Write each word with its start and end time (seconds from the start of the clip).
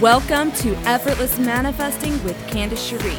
Welcome 0.00 0.50
to 0.52 0.74
Effortless 0.86 1.38
Manifesting 1.38 2.12
with 2.24 2.34
Candace 2.48 2.82
Cherie. 2.82 3.18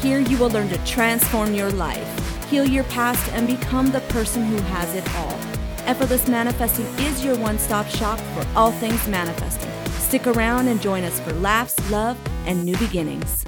Here 0.00 0.20
you 0.20 0.38
will 0.38 0.50
learn 0.50 0.68
to 0.68 0.78
transform 0.86 1.54
your 1.54 1.72
life, 1.72 2.48
heal 2.48 2.64
your 2.64 2.84
past, 2.84 3.28
and 3.32 3.48
become 3.48 3.90
the 3.90 3.98
person 4.02 4.44
who 4.44 4.56
has 4.58 4.94
it 4.94 5.12
all. 5.16 5.36
Effortless 5.86 6.28
Manifesting 6.28 6.86
is 7.04 7.24
your 7.24 7.36
one 7.36 7.58
stop 7.58 7.88
shop 7.88 8.20
for 8.20 8.46
all 8.54 8.70
things 8.70 9.08
manifesting. 9.08 9.72
Stick 9.94 10.28
around 10.28 10.68
and 10.68 10.80
join 10.80 11.02
us 11.02 11.18
for 11.18 11.32
laughs, 11.32 11.74
love, 11.90 12.16
and 12.46 12.64
new 12.64 12.76
beginnings. 12.76 13.44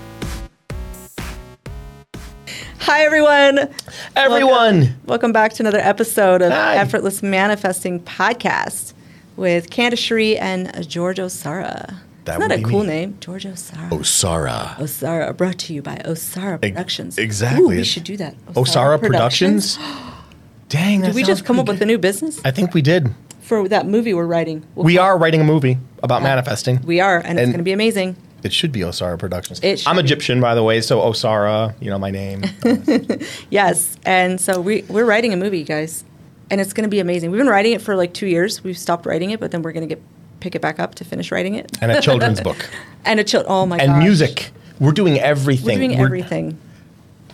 Hi, 2.81 3.05
everyone. 3.05 3.73
Everyone. 4.17 4.81
Welcome, 4.81 5.01
welcome 5.07 5.33
back 5.33 5.53
to 5.53 5.63
another 5.63 5.79
episode 5.79 6.43
of 6.43 6.51
Hi. 6.51 6.79
Effortless 6.79 7.23
Manifesting 7.23 8.01
Podcast 8.01 8.93
with 9.37 9.71
Candace 9.71 10.01
Cherie 10.01 10.37
and 10.37 10.89
George 10.89 11.19
Osara. 11.19 12.01
That 12.25 12.39
Isn't 12.39 12.49
that 12.51 12.59
a 12.61 12.63
cool 12.63 12.81
me. 12.81 12.87
name? 12.87 13.17
George 13.21 13.45
Osara. 13.45 13.89
Osara. 13.91 14.77
Osara, 14.77 15.37
brought 15.37 15.59
to 15.59 15.75
you 15.75 15.83
by 15.83 15.97
Osara 16.05 16.61
Productions. 16.61 17.19
exactly. 17.19 17.63
Ooh, 17.65 17.79
we 17.79 17.85
should 17.85 18.05
do 18.05 18.17
that. 18.19 18.37
Osara 18.55 19.01
Productions. 19.01 19.77
Dang, 20.69 21.01
that 21.01 21.09
Did 21.09 21.17
we 21.17 21.23
just 21.25 21.45
come 21.45 21.59
up 21.59 21.67
pretty 21.67 21.79
with 21.81 21.83
a 21.83 21.87
new 21.87 21.99
business. 21.99 22.41
I 22.45 22.51
think 22.51 22.73
we 22.75 22.81
did. 22.81 23.13
for 23.41 23.69
that 23.69 23.87
movie 23.87 24.15
we're 24.15 24.25
writing? 24.27 24.65
We'll 24.75 24.85
We 24.87 24.97
are 24.99 25.19
writing 25.19 25.41
a 25.41 25.45
movie 25.45 25.77
about 26.03 26.23
manifesting. 26.23 26.81
We 26.83 27.01
are, 27.01 27.19
and, 27.19 27.39
it's 27.39 27.47
going 27.49 27.59
to 27.59 27.65
be 27.65 27.73
amazing. 27.73 28.17
It 28.43 28.53
should 28.53 28.73
be 28.73 28.81
Osara 28.81 29.19
Productions. 29.19 29.61
I'm 29.87 29.97
be. 29.97 30.03
Egyptian, 30.03 30.41
by 30.41 30.55
the 30.55 30.63
way, 30.63 30.81
so 30.81 31.01
Osara, 31.01 31.75
you 31.81 31.91
know 31.91 31.99
my 31.99 32.11
name. 32.11 32.43
Yes, 33.51 33.97
and 34.05 34.41
so 34.41 34.61
we 34.61 34.83
we're 34.89 35.05
writing 35.05 35.33
a 35.33 35.37
movie, 35.37 35.63
guys, 35.65 36.05
and 36.51 36.61
it's 36.61 36.73
going 36.73 36.85
to 36.85 36.89
be 36.91 37.01
amazing. 37.01 37.31
We've 37.31 37.39
been 37.39 37.49
writing 37.49 37.73
it 37.73 37.83
for 37.83 37.95
like 37.97 38.15
two 38.15 38.27
years. 38.27 38.65
We've 38.65 38.79
stopped 38.79 39.07
writing 39.07 39.31
it, 39.31 39.41
but 39.41 39.51
then 39.51 39.63
we're 39.63 39.73
going 39.73 39.87
to 39.89 39.95
get 39.95 40.03
pick 40.43 40.55
it 40.55 40.61
back 40.61 40.79
up 40.81 40.95
to 40.97 41.05
finish 41.05 41.31
writing 41.33 41.55
it. 41.55 41.71
and 41.81 41.91
a 41.93 42.01
children's 42.03 42.41
book. 42.49 42.69
And 43.05 43.21
a 43.21 43.25
child. 43.25 43.47
Oh 43.49 43.65
my 43.65 43.79
god. 43.79 43.85
And 43.85 43.93
gosh. 43.95 44.03
music. 44.03 44.51
We're 44.81 44.93
doing 44.93 45.19
everything. 45.19 45.67
We're 45.79 45.87
doing 45.87 45.91
We're- 45.93 46.05
everything. 46.05 46.59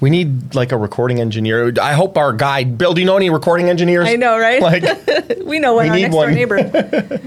We 0.00 0.10
need 0.10 0.54
like 0.54 0.70
a 0.70 0.76
recording 0.76 1.18
engineer. 1.18 1.72
I 1.82 1.92
hope 1.94 2.16
our 2.16 2.32
guy, 2.32 2.62
Bill, 2.62 2.94
do 2.94 3.00
you 3.00 3.06
know 3.08 3.16
any 3.16 3.30
recording 3.30 3.68
engineers? 3.68 4.06
I 4.06 4.14
know, 4.14 4.38
right? 4.38 4.62
Like, 4.62 4.84
we 5.44 5.58
know 5.58 5.74
one. 5.74 5.86
We 5.86 5.88
our 5.90 5.96
need 5.96 6.02
next 6.02 6.14
door 6.14 6.26
one. 6.26 6.34
neighbor. 6.36 6.56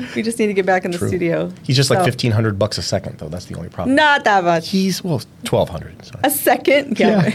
we 0.15 0.21
just 0.21 0.39
need 0.39 0.47
to 0.47 0.53
get 0.53 0.65
back 0.65 0.85
in 0.85 0.91
the 0.91 0.97
studio. 0.97 1.51
he's 1.63 1.75
just 1.75 1.89
like 1.89 1.97
So- 1.99 2.03
1500 2.05 2.57
bucks 2.57 2.77
a 2.77 2.81
second, 2.81 3.17
though. 3.17 3.27
That's 3.27 3.43
the 3.47 3.55
only 3.57 3.67
problem. 3.67 3.95
Not 3.97 4.23
that 4.23 4.45
much. 4.45 4.69
He's, 4.69 5.03
well, 5.03 5.19
1200. 5.49 5.95
A 6.23 6.29
second. 6.31 6.97
Yeah. 6.97 7.29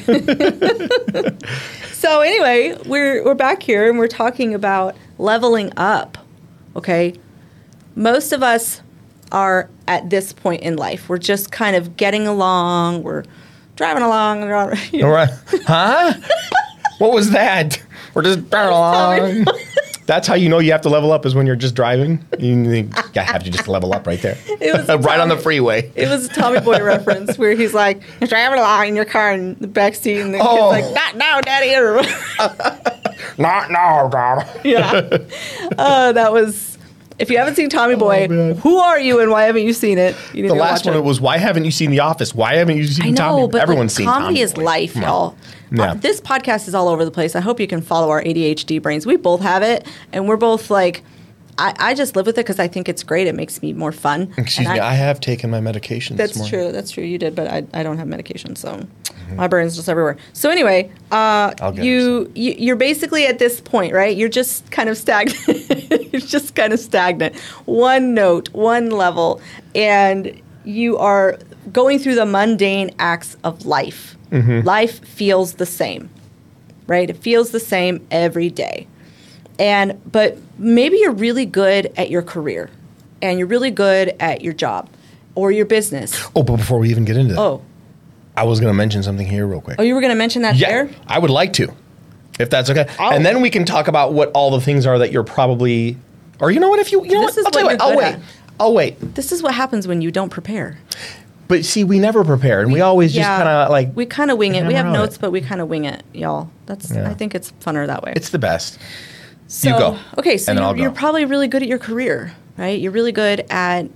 so 1.93 2.21
anyway, 2.23 2.79
we're 2.87 3.23
we're 3.23 3.35
back 3.35 3.63
here 3.63 3.91
and 3.91 3.99
we're 3.99 4.09
talking 4.09 4.55
about 4.55 4.97
leveling 5.19 5.71
up. 5.77 6.17
Okay. 6.77 7.15
Most 7.97 8.33
of 8.33 8.43
us 8.43 8.83
are 9.33 9.69
at 9.89 10.09
this 10.11 10.33
point 10.33 10.63
in 10.63 10.77
life. 10.77 11.09
We're 11.09 11.19
just 11.19 11.51
kind 11.51 11.75
of 11.75 11.97
getting 11.97 12.27
along. 12.29 13.03
We're 13.03 13.25
driving 13.75 14.03
along. 14.05 14.43
you 14.93 15.01
know. 15.01 15.07
All 15.07 15.13
right. 15.13 15.31
Huh? 15.67 16.15
what 16.99 17.13
was 17.13 17.31
that? 17.31 17.83
We're 18.15 18.23
just 18.23 18.49
driving 18.51 18.73
along. 18.73 19.47
That's 20.07 20.29
how 20.29 20.35
you 20.35 20.49
know 20.49 20.61
you 20.61 20.71
have 20.71 20.83
to 20.83 20.89
level 20.89 21.11
up 21.11 21.27
is 21.27 21.35
when 21.35 21.47
you're 21.49 21.57
just 21.57 21.75
driving. 21.75 22.25
You 22.39 22.89
have 23.17 23.43
to 23.43 23.51
just 23.51 23.67
level 23.67 23.93
up 23.93 24.07
right 24.07 24.21
there. 24.23 24.39
It 24.61 24.73
was 24.73 24.89
right 25.05 25.19
on 25.19 25.29
the 25.29 25.37
freeway. 25.37 25.91
It 25.97 26.09
was 26.09 26.27
a 26.27 26.29
Tommy 26.29 26.61
Boy 26.61 26.83
reference 26.83 27.37
where 27.37 27.55
he's 27.57 27.75
like, 27.75 28.03
you're 28.21 28.29
driving 28.29 28.59
along 28.61 28.89
in 28.89 28.97
your 28.97 29.05
car 29.05 29.33
in 29.33 29.55
the 29.59 29.67
back 29.67 29.95
seat, 29.97 30.21
and 30.21 30.33
the 30.33 30.39
Oh. 30.39 30.73
kid's 30.73 30.87
like, 30.87 30.95
not 30.95 31.17
now, 31.17 31.41
daddy. 31.41 31.75
Or 31.75 32.03
Not 33.39 33.71
now, 33.71 34.09
Dad. 34.09 34.61
yeah. 34.65 35.19
Uh, 35.77 36.13
that 36.13 36.33
was. 36.33 36.66
If 37.19 37.31
you 37.31 37.39
haven't 37.39 37.55
seen 37.55 37.71
Tommy 37.71 37.95
Boy, 37.97 38.27
Oh, 38.31 38.55
who 38.55 38.77
are 38.77 38.99
you 39.01 39.21
and 39.21 39.31
why 39.31 39.45
haven't 39.45 39.63
you 39.63 39.73
seen 39.73 39.97
it? 39.97 40.15
You 40.35 40.43
need 40.43 40.51
The 40.51 40.55
to 40.55 40.61
last 40.61 40.85
watch 40.85 40.93
one 40.95 40.97
it. 41.03 41.05
was 41.05 41.21
why 41.21 41.39
haven't 41.39 41.65
you 41.65 41.71
seen 41.71 41.91
The 41.91 42.01
Office? 42.01 42.35
Why 42.35 42.57
haven't 42.57 42.77
you 42.77 42.87
seen 42.87 43.07
I 43.07 43.11
know, 43.11 43.17
Tommy? 43.17 43.49
but 43.49 43.61
Everyone's 43.63 43.93
like, 43.93 43.97
seen 43.97 44.07
comedy 44.07 44.27
Tommy 44.35 44.41
is 44.41 44.53
Boy. 44.55 44.63
life, 44.65 44.93
Come 44.95 45.03
y'all. 45.03 45.37
Yeah. 45.73 45.91
Uh, 45.93 45.95
this 45.95 46.21
podcast 46.21 46.69
is 46.69 46.75
all 46.75 46.89
over 46.89 47.05
the 47.05 47.11
place. 47.11 47.35
I 47.35 47.41
hope 47.41 47.59
you 47.59 47.67
can 47.67 47.81
follow 47.81 48.11
our 48.11 48.23
ADHD 48.23 48.81
brains. 48.83 49.07
We 49.07 49.17
both 49.17 49.41
have 49.41 49.63
it, 49.63 49.87
and 50.13 50.29
we're 50.29 50.37
both 50.37 50.71
like, 50.71 51.03
I, 51.59 51.75
I 51.79 51.95
just 51.95 52.17
live 52.17 52.27
with 52.27 52.37
it 52.37 52.45
because 52.45 52.59
I 52.59 52.69
think 52.69 52.89
it's 52.89 53.03
great. 53.03 53.27
It 53.27 53.35
makes 53.35 53.63
me 53.63 53.73
more 53.73 53.93
fun. 53.93 54.33
Excuse 54.37 54.67
And 54.67 54.75
me, 54.75 54.81
I, 54.81 54.93
have 54.93 55.21
taken 55.21 55.51
my 55.51 55.61
medication 55.61 56.17
That's 56.17 56.49
true. 56.49 56.71
That's 56.71 56.91
true. 56.91 57.05
You 57.05 57.19
did, 57.19 57.35
but 57.35 57.49
I, 57.49 57.65
I 57.73 57.83
don't 57.83 57.97
have 57.99 58.09
medication, 58.09 58.57
so 58.57 58.87
my 59.35 59.47
brain's 59.49 59.75
just 59.77 59.89
everywhere. 59.89 60.17
So 60.35 60.51
anyway, 60.51 60.91
uh, 61.11 61.55
you, 61.75 62.31
you 62.35 62.55
you're 62.59 62.77
basically 62.77 63.27
at 63.27 63.39
this 63.39 63.61
point, 63.61 63.95
right? 63.95 64.17
You're 64.17 64.29
just 64.29 64.71
kind 64.71 64.89
of 64.89 64.97
stagnant. 64.99 65.39
you're 66.13 66.21
just 66.21 66.55
kind 66.55 66.73
of 66.73 66.79
stagnant. 66.79 67.37
One 67.65 68.15
note, 68.15 68.51
one 68.53 68.91
level, 68.91 69.41
and 69.75 70.41
you 70.65 70.99
are 70.99 71.39
going 71.73 71.99
through 71.99 72.17
the 72.17 72.27
mundane 72.27 72.91
acts 72.99 73.37
of 73.45 73.65
life. 73.67 74.17
Life 74.63 75.05
feels 75.07 75.55
the 75.55 75.67
same, 75.67 76.11
right? 76.87 77.09
It 77.09 77.17
feels 77.17 77.53
the 77.53 77.61
same 77.61 78.07
every 78.11 78.51
day 78.51 78.87
and 79.59 80.01
but 80.11 80.39
maybe 80.59 80.99
you're 80.99 81.13
really 81.13 81.47
good 81.47 81.93
at 81.97 82.11
your 82.11 82.23
career 82.23 82.71
and 83.23 83.39
you're 83.39 83.49
really 83.49 83.71
good 83.71 84.15
at 84.21 84.43
your 84.43 84.53
job 84.53 84.89
or 85.35 85.51
your 85.53 85.67
business 85.67 86.21
Oh, 86.35 86.43
but 86.43 86.57
before 86.57 86.79
we 86.79 86.91
even 86.91 87.05
get 87.05 87.17
into 87.17 87.35
that, 87.35 87.41
oh 87.41 87.63
I 88.37 88.43
was 88.45 88.61
going 88.61 88.71
to 88.71 88.77
mention 88.77 89.03
something 89.03 89.27
here 89.27 89.47
real 89.47 89.61
quick. 89.63 89.77
oh 89.79 89.83
you 89.83 89.95
were 89.95 90.01
going 90.01 90.13
to 90.13 90.17
mention 90.19 90.43
that 90.43 90.57
yeah, 90.57 90.69
there 90.69 90.91
I 91.07 91.19
would 91.19 91.31
like 91.31 91.55
to, 91.55 91.73
if 92.39 92.51
that's 92.51 92.69
okay. 92.69 92.87
Oh. 92.99 93.11
And 93.13 93.25
then 93.25 93.41
we 93.41 93.49
can 93.49 93.65
talk 93.65 93.89
about 93.89 94.13
what 94.13 94.31
all 94.33 94.51
the 94.51 94.61
things 94.61 94.85
are 94.85 94.99
that 94.99 95.11
you're 95.11 95.25
probably, 95.25 95.97
or 96.39 96.51
you 96.51 96.61
know 96.61 96.69
what? 96.69 96.79
If 96.81 96.93
you, 96.93 97.03
you 97.05 97.13
know 97.15 97.23
This 97.27 97.37
what? 97.37 97.39
is 97.39 97.45
I'll 97.47 97.51
tell 97.53 97.63
you 97.63 97.67
what. 97.69 97.81
I'll 97.81 97.97
wait. 97.97 98.13
good 98.13 98.23
I'll 98.61 98.75
wait. 98.75 99.15
this 99.15 99.33
is 99.33 99.43
what 99.43 99.55
happens 99.55 99.89
when 99.89 100.03
you 100.03 100.11
don't 100.11 100.29
prepare 100.29 100.77
But 101.49 101.65
see, 101.65 101.83
we 101.85 101.99
never 101.99 102.25
prepare, 102.25 102.61
and 102.61 102.71
we, 102.73 102.81
always 102.83 103.15
just 103.15 103.27
kind 103.27 103.49
of 103.49 103.71
like 103.71 103.95
we 103.97 104.05
kind 104.05 104.31
of 104.31 104.37
wing 104.37 104.55
it 104.55 104.67
we 104.67 104.75
have 104.75 104.87
notes 104.93 105.17
but 105.17 105.31
we 105.31 105.41
kind 105.41 105.61
of 105.63 105.69
wing 105.69 105.87
it 105.87 106.03
y'all 106.13 106.51
that's 106.67 106.91
Yeah. 106.95 107.09
i 107.09 107.15
think 107.15 107.35
it's 107.35 107.53
funner 107.65 107.87
that 107.87 108.03
way 108.03 108.13
It's 108.17 108.29
the 108.31 108.39
best. 108.39 108.79
So, 109.49 109.69
you 109.71 109.79
go. 109.79 109.99
okay 110.19 110.37
so 110.39 110.53
you're, 110.53 110.77
you're 110.77 110.91
probably 110.91 111.25
really 111.25 111.49
good 111.49 111.63
at 111.63 111.69
your 111.69 111.79
career 111.79 112.33
right 112.57 112.81
you're 112.81 112.93
really 112.93 113.13
good 113.13 113.41
at 113.51 113.87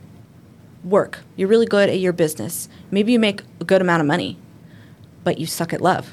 work 0.85 1.19
you're 1.37 1.49
really 1.49 1.67
good 1.67 1.89
at 1.89 1.99
your 1.99 2.13
business 2.13 2.69
maybe 2.91 3.13
you 3.13 3.19
make 3.19 3.43
a 3.61 3.65
good 3.65 3.81
amount 3.81 4.01
of 4.01 4.07
money 4.07 4.37
but 5.25 5.39
you 5.39 5.47
suck 5.47 5.73
at 5.73 5.81
love 5.81 6.13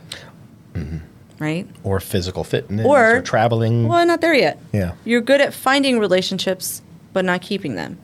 Mm-hmm. 0.74 0.97
right 1.40 1.68
Or 1.84 2.00
physical 2.00 2.44
fitness, 2.44 2.86
Or- 2.86 3.18
or, 3.18 3.22
traveling. 3.22 3.88
Well, 3.88 4.06
not 4.06 4.22
there 4.22 4.36
yet. 4.36 4.59
Yeah. 4.72 4.94
You're 5.06 5.22
good 5.22 5.42
at 5.42 5.53
finding 5.56 5.97
relationships, 5.97 6.84
but 7.14 7.26
not 7.26 7.42
keeping 7.42 7.74
them. 7.74 7.97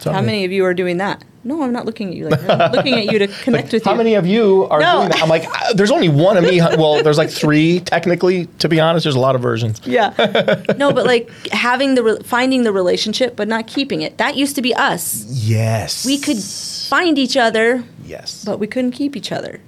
So, 0.00 0.12
How 0.12 0.20
many 0.20 0.44
of 0.44 0.52
you 0.52 0.64
are 0.64 0.74
doing 0.74 0.98
that? 0.98 1.24
No, 1.44 1.62
I'm 1.62 1.72
not 1.72 1.86
looking 1.86 2.08
at 2.08 2.14
you 2.14 2.28
like 2.28 2.40
that. 2.42 2.60
I'm 2.60 2.72
looking 2.72 2.94
at 2.94 3.06
you 3.12 3.18
to 3.20 3.26
connect 3.44 3.72
with 3.72 3.84
How 3.84 3.90
you. 3.92 3.94
How 3.94 3.98
many 3.98 4.14
of 4.14 4.26
you 4.26 4.66
are 4.70 4.80
No. 4.80 4.98
doing 4.98 5.08
that? 5.10 5.22
I'm 5.22 5.28
like, 5.28 5.44
uh, 5.48 5.72
there's 5.74 5.90
only 5.90 6.08
one 6.08 6.36
of 6.36 6.44
me. 6.44 6.60
Well, 6.60 7.02
there's 7.02 7.18
like 7.18 7.30
three 7.30 7.80
technically. 7.80 8.46
To 8.60 8.68
be 8.68 8.78
honest, 8.80 9.04
there's 9.04 9.14
a 9.16 9.20
lot 9.20 9.34
of 9.34 9.40
versions. 9.42 9.80
Yeah. 9.84 10.12
no, 10.76 10.92
but 10.92 11.06
like 11.06 11.30
having 11.48 11.94
the 11.94 12.02
re- 12.02 12.18
finding 12.22 12.62
the 12.64 12.72
relationship, 12.72 13.34
but 13.34 13.48
not 13.48 13.66
keeping 13.66 14.02
it. 14.02 14.18
That 14.18 14.36
used 14.36 14.54
to 14.56 14.62
be 14.62 14.74
us. 14.74 15.24
Yes. 15.26 16.04
We 16.06 16.18
could 16.18 16.38
find 16.38 17.18
each 17.18 17.36
other, 17.36 17.82
Yes. 18.04 18.44
but 18.44 18.58
we 18.58 18.66
couldn't 18.66 18.92
keep 18.92 19.16
each 19.16 19.32
other 19.32 19.60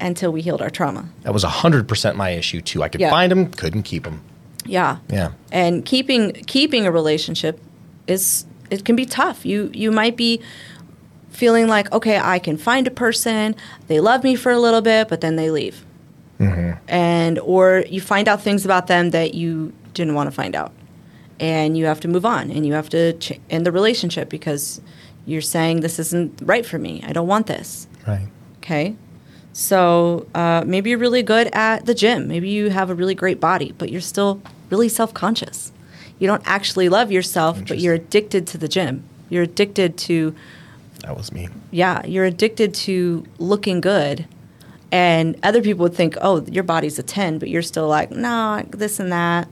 until 0.00 0.30
we 0.32 0.40
healed 0.42 0.62
our 0.62 0.70
trauma. 0.70 1.08
that 1.22 1.32
was 1.34 1.42
hundred 1.42 1.88
percent 1.88 2.16
my 2.16 2.30
issue 2.30 2.60
too. 2.60 2.82
I 2.82 2.88
could 2.88 3.00
Yeah. 3.00 3.10
find 3.10 3.30
them, 3.32 3.50
couldn't 3.50 3.82
keep 3.82 4.04
them. 4.04 4.22
Yeah. 4.64 4.98
Yeah. 5.10 5.32
and 5.50 5.84
keeping 5.84 6.32
keeping 6.46 6.86
a 6.86 6.92
relationship 6.92 7.58
is 8.06 8.44
it 8.70 8.84
can 8.84 8.96
be 8.96 9.04
tough 9.06 9.44
you 9.46 9.70
you 9.74 9.90
might 9.90 10.16
be 10.16 10.40
feeling 11.30 11.68
like 11.68 11.90
okay 11.92 12.18
i 12.18 12.38
can 12.38 12.56
find 12.56 12.86
a 12.86 12.90
person 12.90 13.54
they 13.86 14.00
love 14.00 14.24
me 14.24 14.34
for 14.34 14.50
a 14.52 14.58
little 14.58 14.80
bit 14.80 15.08
but 15.08 15.20
then 15.20 15.36
they 15.36 15.50
leave 15.50 15.84
and 16.88 17.38
or 17.40 17.84
you 17.88 18.00
find 18.00 18.28
out 18.28 18.40
things 18.42 18.64
about 18.64 18.86
them 18.86 19.10
that 19.10 19.34
you 19.34 19.72
didn't 19.94 20.14
want 20.14 20.26
to 20.28 20.34
find 20.34 20.54
out 20.54 20.72
and 21.40 21.76
you 21.76 21.84
have 21.86 22.00
to 22.00 22.08
move 22.08 22.24
on 22.24 22.50
and 22.50 22.66
you 22.66 22.72
have 22.72 22.88
to 22.88 23.12
ch- 23.14 23.40
end 23.50 23.66
the 23.66 23.72
relationship 23.72 24.28
because 24.28 24.80
you're 25.26 25.40
saying 25.40 25.80
this 25.80 25.98
isn't 25.98 26.40
right 26.42 26.64
for 26.64 26.78
me 26.78 27.02
i 27.06 27.12
don't 27.12 27.28
want 27.28 27.46
this 27.46 27.86
Right. 28.08 28.28
Okay. 28.58 28.96
So 29.52 30.26
uh, 30.34 30.62
maybe 30.66 30.90
you're 30.90 30.98
really 30.98 31.22
good 31.22 31.48
at 31.52 31.84
the 31.84 31.94
gym. 31.94 32.26
Maybe 32.28 32.48
you 32.48 32.70
have 32.70 32.90
a 32.90 32.94
really 32.94 33.14
great 33.14 33.38
body, 33.40 33.74
but 33.76 33.90
you're 33.90 34.00
still 34.00 34.40
really 34.70 34.88
self 34.88 35.12
conscious. 35.12 35.72
You 36.18 36.26
don't 36.26 36.42
actually 36.46 36.88
love 36.88 37.12
yourself, 37.12 37.60
but 37.68 37.78
you're 37.78 37.94
addicted 37.94 38.46
to 38.48 38.58
the 38.58 38.68
gym. 38.68 39.04
You're 39.30 39.44
addicted 39.44 39.96
to, 39.98 40.34
That 41.02 41.16
was 41.16 41.30
me. 41.32 41.48
yeah, 41.70 42.04
you're 42.06 42.24
addicted 42.24 42.74
to 42.74 43.24
looking 43.38 43.80
good. 43.80 44.26
And 44.90 45.36
other 45.42 45.60
people 45.60 45.82
would 45.84 45.94
think, 45.94 46.16
oh, 46.20 46.42
your 46.46 46.64
body's 46.64 46.98
a 46.98 47.02
10, 47.02 47.38
but 47.38 47.48
you're 47.50 47.62
still 47.62 47.86
like, 47.88 48.10
no, 48.10 48.64
this 48.70 48.98
and 48.98 49.12
that. 49.12 49.48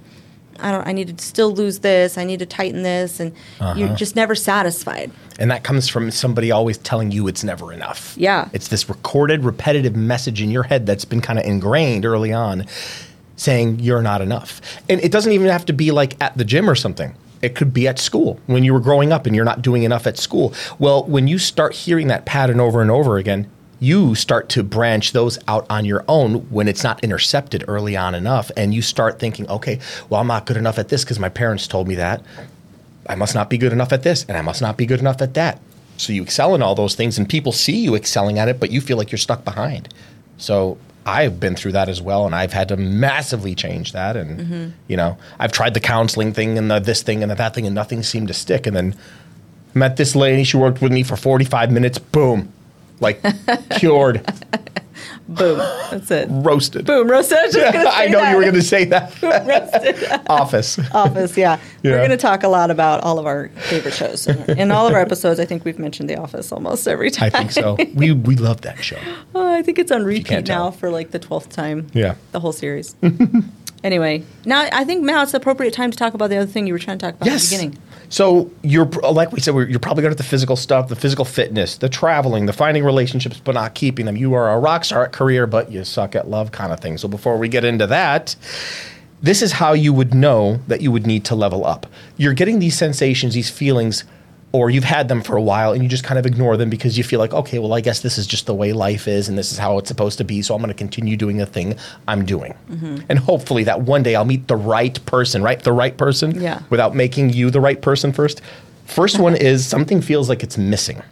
I 0.59 0.73
don't. 0.73 0.87
I 0.89 0.93
need 0.93 1.19
to 1.19 1.23
still 1.23 1.53
lose 1.53 1.81
this. 1.81 2.17
I 2.17 2.25
need 2.25 2.39
to 2.39 2.47
tighten 2.47 2.83
this, 2.83 3.21
and 3.21 3.33
you're 3.77 3.89
Uh-huh. 3.89 3.95
just 3.95 4.17
never 4.17 4.35
satisfied. 4.35 5.11
And 5.39 5.51
that 5.51 5.63
comes 5.65 5.87
from 5.87 6.11
somebody 6.11 6.51
always 6.51 6.79
telling 6.79 7.11
you 7.11 7.29
it's 7.29 7.45
never 7.45 7.75
enough. 7.75 8.15
Yeah. 8.17 8.49
It's 8.55 8.69
this 8.69 8.89
recorded, 8.89 9.45
repetitive 9.45 9.95
message 9.95 10.41
in 10.41 10.51
your 10.51 10.63
head 10.63 10.87
that's 10.87 11.05
been 11.05 11.21
kind 11.21 11.39
of 11.39 11.45
ingrained 11.45 12.07
early 12.07 12.33
on 12.33 12.65
saying 13.37 13.81
you're 13.81 14.03
not 14.03 14.21
enough. 14.21 14.61
And 14.89 15.01
it 15.03 15.13
doesn't 15.13 15.33
even 15.33 15.49
have 15.49 15.67
to 15.67 15.73
be 15.73 15.91
like 15.91 16.21
at 16.23 16.37
the 16.37 16.45
gym 16.45 16.69
or 16.69 16.75
something. 16.75 17.15
It 17.43 17.55
could 17.55 17.73
be 17.73 17.87
at 17.87 17.99
school 17.99 18.41
when 18.47 18.65
you 18.65 18.73
were 18.73 18.81
growing 18.81 19.13
up 19.13 19.27
and 19.27 19.37
you're 19.37 19.45
not 19.45 19.63
doing 19.63 19.83
enough 19.83 20.07
at 20.07 20.19
school. 20.19 20.55
Well, 20.79 21.05
when 21.05 21.29
you 21.29 21.39
start 21.39 21.75
hearing 21.75 22.09
that 22.09 22.25
pattern 22.25 22.61
over 22.61 22.81
and 22.81 22.91
over 22.91 23.19
again, 23.19 23.51
you 23.79 24.15
start 24.15 24.49
to 24.49 24.63
branch 24.63 25.13
those 25.13 25.39
out 25.47 25.67
on 25.69 25.85
your 25.85 26.03
own 26.09 26.37
when 26.51 26.67
it's 26.67 26.83
not 26.83 27.05
intercepted 27.05 27.63
early 27.69 27.95
on 27.95 28.15
enough. 28.15 28.51
And 28.57 28.73
you 28.73 28.81
start 28.81 29.19
thinking, 29.19 29.49
okay, 29.49 29.81
well, 30.09 30.21
I'm 30.21 30.27
not 30.27 30.47
good 30.47 30.57
enough 30.57 30.79
at 30.79 30.89
this 30.89 31.05
because 31.05 31.19
my 31.19 31.29
parents 31.29 31.67
told 31.67 31.87
me 31.87 31.95
that. 31.97 32.23
I 33.09 33.15
must 33.15 33.35
not 33.35 33.51
be 33.51 33.59
good 33.59 33.73
enough 33.73 33.93
at 33.93 34.03
this 34.03 34.25
and 34.25 34.37
I 34.37 34.43
must 34.43 34.63
not 34.63 34.77
be 34.77 34.87
good 34.87 35.01
enough 35.01 35.21
at 35.21 35.35
that. 35.35 35.61
So 35.99 36.13
you 36.13 36.23
excel 36.23 36.55
in 36.55 36.63
all 36.63 36.75
those 36.75 36.95
things 36.95 37.19
and 37.19 37.29
people 37.29 37.53
see 37.53 37.79
you 37.79 37.95
excelling 37.95 38.39
at 38.39 38.49
it, 38.49 38.59
but 38.59 38.71
you 38.71 38.81
feel 38.81 38.97
like 38.97 39.11
you're 39.13 39.19
stuck 39.19 39.45
behind. 39.45 39.93
So 40.39 40.79
I've 41.07 41.39
been 41.39 41.55
through 41.55 41.73
that 41.73 41.89
as 41.89 42.03
well, 42.03 42.27
and 42.27 42.35
I've 42.35 42.53
had 42.53 42.69
to 42.69 42.77
massively 42.77 43.55
change 43.55 43.93
that. 43.93 44.17
And 44.17 44.41
Mm-hmm. 44.41 44.69
you 44.89 44.97
know, 44.97 45.17
I've 45.39 45.53
tried 45.53 45.73
the 45.75 45.81
counseling 45.81 46.33
thing 46.33 46.59
and 46.59 46.71
the 46.71 46.81
this 46.81 47.03
thing 47.03 47.23
and 47.23 47.31
the 47.31 47.37
that 47.37 47.55
thing, 47.55 47.65
and 47.65 47.75
nothing 47.75 48.03
seemed 48.03 48.29
to 48.29 48.35
stick. 48.35 48.67
And 48.67 48.77
then 48.77 48.95
met 49.73 49.97
this 49.97 50.17
lady. 50.17 50.43
She 50.45 50.57
worked 50.57 50.83
with 50.83 50.91
me 50.93 51.03
for 51.05 51.17
45 51.17 51.71
minutes. 51.71 51.99
Boom, 51.99 52.53
like 53.01 53.23
cured, 53.71 54.25
Boom. 55.29 55.59
That's 55.91 56.11
it. 56.11 56.29
roasted. 56.31 56.87
Boom. 56.87 57.11
Roasted. 57.11 57.37
I 57.39 57.47
was 57.47 57.55
just 57.55 57.73
gonna 57.73 57.89
I 57.93 58.07
know 58.07 58.19
that. 58.21 58.31
you 58.31 58.37
were 58.37 58.43
going 58.43 58.55
to 58.55 58.63
say 58.63 58.85
that. 58.85 59.21
Roasted. 59.23 60.21
Office. 60.31 60.79
Office, 60.95 61.37
yeah. 61.37 61.59
Yeah. 61.83 61.91
We're 61.93 61.97
going 61.99 62.11
to 62.11 62.17
talk 62.17 62.43
a 62.45 62.49
lot 62.49 62.71
about 62.71 63.03
all 63.03 63.19
of 63.19 63.27
our 63.27 63.49
favorite 63.49 63.95
shows. 63.95 64.27
In 64.49 64.71
all 64.71 64.87
of 64.87 64.95
our 64.95 65.01
episodes, 65.01 65.41
I 65.41 65.45
think 65.45 65.65
we've 65.65 65.79
mentioned 65.79 66.09
The 66.09 66.17
Office 66.17 66.53
almost 66.53 66.87
every 66.87 67.11
time. 67.11 67.31
I 67.35 67.39
think 67.39 67.51
so. 67.53 67.77
We 67.95 68.13
we 68.13 68.37
love 68.37 68.61
that 68.63 68.83
show. 68.85 68.99
Oh, 69.35 69.53
I 69.53 69.63
think 69.63 69.79
it's 69.81 69.91
on 69.91 70.05
repeat 70.05 70.47
now 70.47 70.71
for 70.71 70.91
like 70.91 71.11
the 71.11 71.19
12th 71.19 71.49
time. 71.51 71.89
Yeah. 71.93 72.15
The 72.33 72.41
whole 72.41 72.53
series. 72.53 72.95
anyway, 73.83 74.23
now 74.45 74.69
I 74.73 74.85
think 74.85 75.05
now 75.05 75.23
it's 75.23 75.33
the 75.33 75.39
appropriate 75.39 75.75
time 75.75 75.91
to 75.91 75.97
talk 75.97 76.15
about 76.15 76.31
the 76.31 76.37
other 76.37 76.51
thing 76.51 76.67
you 76.67 76.73
were 76.73 76.79
trying 76.79 76.99
to 76.99 77.07
talk 77.07 77.15
about 77.17 77.27
Yes. 77.27 77.53
at 77.53 77.59
the 77.59 77.67
beginning. 77.67 77.83
So 78.09 78.51
you're 78.63 78.87
like 78.87 79.33
we 79.33 79.41
said, 79.41 79.55
you're 79.55 79.79
probably 79.79 80.03
good 80.03 80.13
at 80.13 80.19
the 80.19 80.25
physical 80.25 80.57
stuff, 80.57 80.89
the 80.89 80.97
physical 80.97 81.25
fitness, 81.25 81.77
the 81.77 81.89
traveling, 81.89 82.47
the 82.47 82.53
finding 82.53 82.85
relationships 82.85 83.41
but 83.43 83.55
not 83.55 83.75
keeping 83.75 84.07
them. 84.07 84.17
You 84.17 84.35
are 84.35 84.53
a 84.53 84.59
rock 84.59 84.85
star 84.85 85.05
at 85.05 85.13
career, 85.13 85.47
but 85.47 85.71
you 85.71 85.85
suck 85.85 86.15
at 86.15 86.29
love, 86.29 86.53
kind 86.53 86.73
of 86.73 86.81
thing. 86.81 86.99
So 86.99 87.09
before 87.09 87.37
we 87.37 87.49
get 87.49 87.65
into 87.65 87.87
that, 87.89 88.37
this 89.23 89.43
is 89.43 89.53
how 89.53 89.73
you 89.73 89.93
would 89.93 90.15
know 90.15 90.61
that 90.69 90.81
you 90.81 90.93
would 90.93 91.07
need 91.07 91.25
to 91.27 91.35
level 91.35 91.65
up. 91.65 91.87
You're 92.17 92.35
getting 92.35 92.59
these 92.59 92.77
sensations, 92.77 93.35
these 93.35 93.51
feelings, 93.51 94.05
or 94.53 94.71
you've 94.71 94.85
had 94.85 95.09
them 95.09 95.21
for 95.23 95.37
a 95.37 95.43
while 95.43 95.73
and 95.73 95.83
you 95.83 95.89
just 95.89 96.05
kind 96.05 96.19
of 96.19 96.25
ignore 96.25 96.57
them 96.57 96.71
because 96.71 96.97
you 96.97 97.05
feel 97.05 97.19
like, 97.21 97.35
okay, 97.35 97.59
well, 97.59 97.75
I 97.75 97.81
guess 97.83 98.01
this 98.01 98.17
is 98.17 98.27
just 98.27 98.47
the 98.47 98.55
way 98.55 98.73
life 98.73 99.07
is 99.07 99.29
and 99.29 99.37
this 99.37 99.53
is 99.53 99.59
how 99.59 99.77
it's 99.77 99.89
supposed 99.89 100.17
to 100.19 100.25
be. 100.25 100.41
So 100.41 100.55
I'm 100.55 100.61
going 100.63 100.69
to 100.69 100.75
continue 100.75 101.17
doing 101.17 101.37
the 101.37 101.45
thing 101.47 101.77
I'm 102.09 102.25
doing. 102.25 102.55
Mm-hmm. 102.71 102.99
And 103.09 103.19
hopefully 103.19 103.65
that 103.65 103.83
one 103.83 104.03
day 104.03 104.15
I'll 104.15 104.25
meet 104.25 104.49
the 104.49 104.57
right 104.57 105.05
person, 105.05 105.43
right? 105.43 105.61
The 105.61 105.73
right 105.73 105.97
person 105.97 106.41
Yeah. 106.41 106.63
without 106.71 106.95
making 106.95 107.31
you 107.31 107.51
the 107.51 107.61
right 107.61 107.83
person 107.83 108.13
first. 108.13 108.41
First 108.87 109.19
one 109.19 109.37
is 109.51 109.67
something 109.67 110.01
feels 110.01 110.29
like 110.29 110.43
it's 110.43 110.57
missing. 110.57 111.03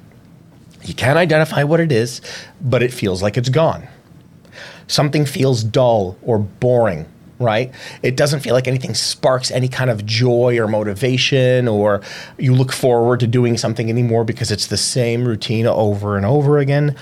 You 0.85 0.95
can't 0.95 1.19
identify 1.19 1.65
what 1.65 1.81
it 1.81 1.93
is, 1.93 2.21
but 2.63 2.83
it 2.83 2.93
feels 2.93 3.23
like 3.23 3.37
it's 3.37 3.49
gone. 3.51 3.89
Something 4.87 5.25
feels 5.27 5.65
dull 5.65 6.17
or 6.23 6.39
boring, 6.39 7.07
right? 7.39 7.73
It 8.03 8.17
doesn't 8.17 8.41
feel 8.41 8.55
like 8.55 8.69
anything 8.69 8.95
sparks 8.95 9.51
any 9.51 9.69
kind 9.69 9.91
of 9.91 10.07
joy 10.07 10.59
or 10.59 10.69
motivation, 10.69 11.69
or 11.69 12.01
you 12.39 12.55
look 12.55 12.73
forward 12.73 13.21
to 13.21 13.27
doing 13.27 13.57
something 13.57 13.91
anymore 13.91 14.25
because 14.25 14.51
it's 14.51 14.67
the 14.67 14.77
same 14.77 15.27
routine 15.27 15.67
over 15.67 16.17
and 16.17 16.25
over 16.25 16.59
again. 16.59 16.97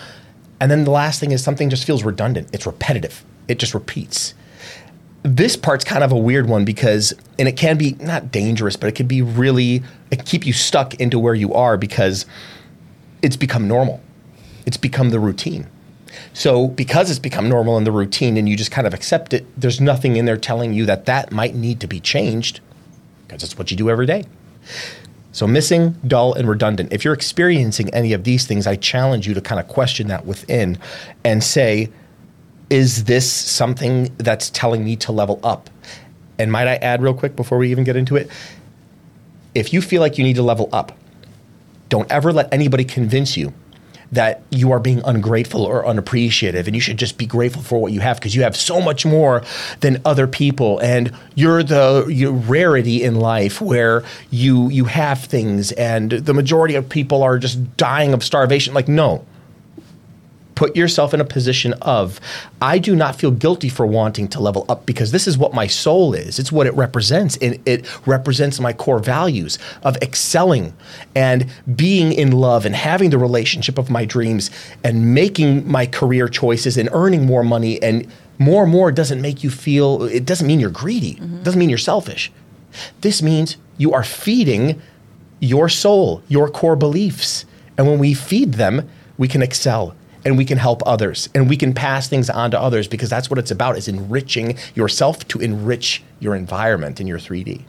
And 0.60 0.70
then 0.70 0.84
the 0.84 0.90
last 0.90 1.20
thing 1.20 1.32
is 1.32 1.42
something 1.42 1.70
just 1.70 1.84
feels 1.84 2.04
redundant, 2.04 2.48
it's 2.52 2.66
repetitive, 2.66 3.24
it 3.48 3.58
just 3.58 3.74
repeats. 3.74 4.34
This 5.24 5.56
part's 5.56 5.84
kind 5.84 6.02
of 6.02 6.10
a 6.10 6.16
weird 6.16 6.48
one 6.48 6.64
because 6.64 7.12
and 7.38 7.46
it 7.46 7.56
can 7.56 7.78
be 7.78 7.92
not 8.00 8.32
dangerous 8.32 8.74
but 8.74 8.88
it 8.88 8.96
can 8.96 9.06
be 9.06 9.22
really 9.22 9.80
it 10.10 10.24
keep 10.26 10.44
you 10.44 10.52
stuck 10.52 10.94
into 10.94 11.16
where 11.16 11.34
you 11.34 11.54
are 11.54 11.76
because 11.76 12.26
it's 13.22 13.36
become 13.36 13.68
normal. 13.68 14.02
It's 14.66 14.76
become 14.76 15.10
the 15.10 15.20
routine 15.20 15.68
so 16.32 16.68
because 16.68 17.10
it's 17.10 17.18
become 17.18 17.48
normal 17.48 17.76
in 17.78 17.84
the 17.84 17.92
routine 17.92 18.36
and 18.36 18.48
you 18.48 18.56
just 18.56 18.70
kind 18.70 18.86
of 18.86 18.94
accept 18.94 19.32
it 19.32 19.46
there's 19.60 19.80
nothing 19.80 20.16
in 20.16 20.24
there 20.24 20.36
telling 20.36 20.72
you 20.72 20.86
that 20.86 21.06
that 21.06 21.32
might 21.32 21.54
need 21.54 21.80
to 21.80 21.86
be 21.86 22.00
changed 22.00 22.60
because 23.26 23.42
it's 23.42 23.56
what 23.56 23.70
you 23.70 23.76
do 23.76 23.90
every 23.90 24.06
day 24.06 24.24
so 25.32 25.46
missing, 25.46 25.96
dull, 26.06 26.34
and 26.34 26.46
redundant. 26.46 26.92
If 26.92 27.04
you're 27.04 27.14
experiencing 27.14 27.92
any 27.94 28.12
of 28.12 28.24
these 28.24 28.46
things, 28.46 28.66
I 28.66 28.76
challenge 28.76 29.26
you 29.26 29.32
to 29.32 29.40
kind 29.40 29.58
of 29.58 29.66
question 29.66 30.08
that 30.08 30.26
within 30.26 30.78
and 31.24 31.42
say, 31.42 31.90
is 32.68 33.04
this 33.04 33.30
something 33.30 34.14
that's 34.18 34.50
telling 34.50 34.84
me 34.84 34.94
to 34.96 35.12
level 35.12 35.40
up? 35.42 35.70
And 36.38 36.52
might 36.52 36.68
I 36.68 36.76
add 36.76 37.02
real 37.02 37.14
quick 37.14 37.34
before 37.34 37.56
we 37.56 37.70
even 37.70 37.82
get 37.82 37.96
into 37.96 38.16
it? 38.16 38.30
If 39.54 39.72
you 39.72 39.80
feel 39.80 40.02
like 40.02 40.18
you 40.18 40.24
need 40.24 40.36
to 40.36 40.42
level 40.42 40.68
up, 40.70 40.92
don't 41.88 42.10
ever 42.10 42.32
let 42.32 42.52
anybody 42.52 42.84
convince 42.84 43.36
you 43.36 43.52
that 44.12 44.42
you 44.50 44.70
are 44.70 44.78
being 44.78 45.00
ungrateful 45.04 45.62
or 45.62 45.86
unappreciative 45.86 46.66
and 46.66 46.76
you 46.76 46.80
should 46.80 46.98
just 46.98 47.18
be 47.18 47.26
grateful 47.26 47.62
for 47.62 47.80
what 47.80 47.92
you 47.92 48.00
have 48.00 48.18
because 48.18 48.34
you 48.34 48.42
have 48.42 48.56
so 48.56 48.80
much 48.80 49.04
more 49.06 49.42
than 49.80 50.00
other 50.04 50.26
people 50.26 50.78
and 50.80 51.12
you're 51.34 51.62
the 51.62 52.06
you're 52.08 52.30
rarity 52.32 53.02
in 53.02 53.16
life 53.16 53.60
where 53.60 54.04
you 54.30 54.68
you 54.68 54.84
have 54.84 55.24
things 55.24 55.72
and 55.72 56.12
the 56.12 56.34
majority 56.34 56.74
of 56.74 56.88
people 56.88 57.22
are 57.22 57.38
just 57.38 57.76
dying 57.76 58.12
of 58.12 58.22
starvation. 58.22 58.74
Like 58.74 58.88
no 58.88 59.24
put 60.62 60.76
yourself 60.76 61.12
in 61.12 61.20
a 61.20 61.24
position 61.24 61.72
of 61.82 62.20
I 62.60 62.78
do 62.78 62.94
not 62.94 63.16
feel 63.16 63.32
guilty 63.32 63.68
for 63.68 63.84
wanting 63.84 64.28
to 64.28 64.38
level 64.38 64.64
up 64.68 64.86
because 64.86 65.10
this 65.10 65.26
is 65.26 65.36
what 65.36 65.52
my 65.52 65.66
soul 65.66 66.14
is. 66.14 66.38
It's 66.38 66.52
what 66.52 66.68
it 66.68 66.74
represents. 66.74 67.36
And 67.38 67.58
it 67.66 67.84
represents 68.06 68.60
my 68.60 68.72
core 68.72 69.00
values 69.00 69.58
of 69.82 69.96
excelling 69.96 70.72
and 71.16 71.46
being 71.74 72.12
in 72.12 72.30
love 72.30 72.64
and 72.64 72.76
having 72.76 73.10
the 73.10 73.18
relationship 73.18 73.76
of 73.76 73.90
my 73.90 74.04
dreams 74.04 74.52
and 74.84 75.12
making 75.12 75.68
my 75.68 75.84
career 75.84 76.28
choices 76.28 76.76
and 76.76 76.88
earning 76.92 77.26
more 77.26 77.42
money 77.42 77.82
and 77.82 78.06
more 78.38 78.62
and 78.62 78.70
more 78.70 78.92
doesn't 78.92 79.20
make 79.20 79.42
you 79.42 79.50
feel 79.50 80.04
it 80.04 80.24
doesn't 80.24 80.46
mean 80.46 80.60
you're 80.60 80.70
greedy. 80.70 81.14
It 81.14 81.22
mm-hmm. 81.22 81.42
doesn't 81.42 81.58
mean 81.58 81.70
you're 81.70 81.78
selfish. 81.78 82.30
This 83.00 83.20
means 83.20 83.56
you 83.78 83.92
are 83.94 84.04
feeding 84.04 84.80
your 85.40 85.68
soul, 85.68 86.22
your 86.28 86.48
core 86.48 86.76
beliefs. 86.76 87.46
And 87.76 87.88
when 87.88 87.98
we 87.98 88.14
feed 88.14 88.54
them, 88.54 88.88
we 89.18 89.26
can 89.26 89.42
excel 89.42 89.96
and 90.24 90.36
we 90.38 90.44
can 90.44 90.58
help 90.58 90.82
others 90.86 91.28
and 91.34 91.48
we 91.48 91.56
can 91.56 91.72
pass 91.74 92.08
things 92.08 92.30
on 92.30 92.50
to 92.52 92.60
others 92.60 92.86
because 92.88 93.10
that's 93.10 93.28
what 93.28 93.38
it's 93.38 93.50
about 93.50 93.76
is 93.76 93.88
enriching 93.88 94.56
yourself 94.74 95.26
to 95.28 95.40
enrich 95.40 96.02
your 96.20 96.34
environment 96.36 97.00
in 97.00 97.06
your 97.06 97.18
3D. 97.18 97.62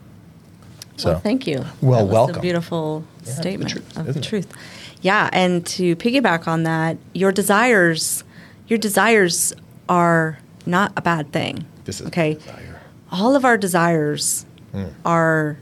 So 0.97 1.11
well, 1.11 1.19
thank 1.19 1.47
you. 1.47 1.65
Well, 1.81 2.07
welcome. 2.07 2.38
A 2.38 2.41
beautiful 2.41 3.03
the 3.23 3.31
statement 3.31 3.71
truth, 3.71 3.97
of 3.97 4.13
the 4.13 4.19
it? 4.19 4.24
truth. 4.24 4.53
Yeah, 5.01 5.29
and 5.33 5.65
to 5.67 5.95
piggyback 5.95 6.48
on 6.48 6.63
that, 6.63 6.98
your 7.13 7.31
desires, 7.31 8.24
your 8.67 8.77
desires 8.77 9.53
are 9.89 10.38
not 10.65 10.93
a 10.95 11.01
bad 11.01 11.31
thing. 11.33 11.65
This 11.86 12.00
is 12.00 12.07
okay. 12.07 12.36
desire. 12.36 12.81
All 13.12 13.36
of 13.36 13.43
our 13.45 13.57
desires 13.57 14.45
Hmm. 14.72 14.86
are 15.05 15.57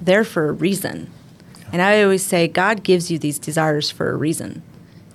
there 0.00 0.22
for 0.22 0.48
a 0.48 0.52
reason, 0.52 1.10
and 1.72 1.82
I 1.82 2.02
always 2.02 2.24
say 2.24 2.46
God 2.46 2.84
gives 2.84 3.10
you 3.10 3.18
these 3.18 3.36
desires 3.38 3.90
for 3.90 4.10
a 4.10 4.16
reason. 4.16 4.62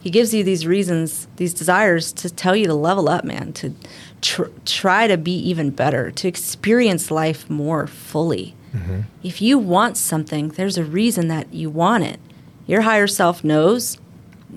He 0.07 0.11
gives 0.11 0.33
you 0.33 0.41
these 0.41 0.65
reasons, 0.65 1.27
these 1.35 1.53
desires 1.53 2.13
to 2.13 2.29
tell 2.29 2.55
you 2.55 2.65
to 2.67 2.73
level 2.73 3.09
up, 3.09 3.25
man, 3.25 3.51
to 3.51 3.75
tr- 4.21 4.53
try 4.65 5.05
to 5.05 5.17
be 5.17 5.37
even 5.37 5.69
better, 5.69 6.11
to 6.11 6.29
experience 6.29 7.11
life 7.11 7.49
more 7.49 7.87
fully. 7.87 8.55
Mm-hmm. 8.73 9.01
If 9.21 9.41
you 9.41 9.59
want 9.59 9.97
something, 9.97 10.47
there's 10.47 10.77
a 10.77 10.85
reason 10.85 11.27
that 11.27 11.53
you 11.53 11.69
want 11.69 12.05
it. 12.05 12.21
Your 12.67 12.83
higher 12.83 13.07
self 13.07 13.43
knows 13.43 13.97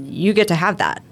you 0.00 0.32
get 0.32 0.46
to 0.46 0.54
have 0.54 0.76
that. 0.76 1.02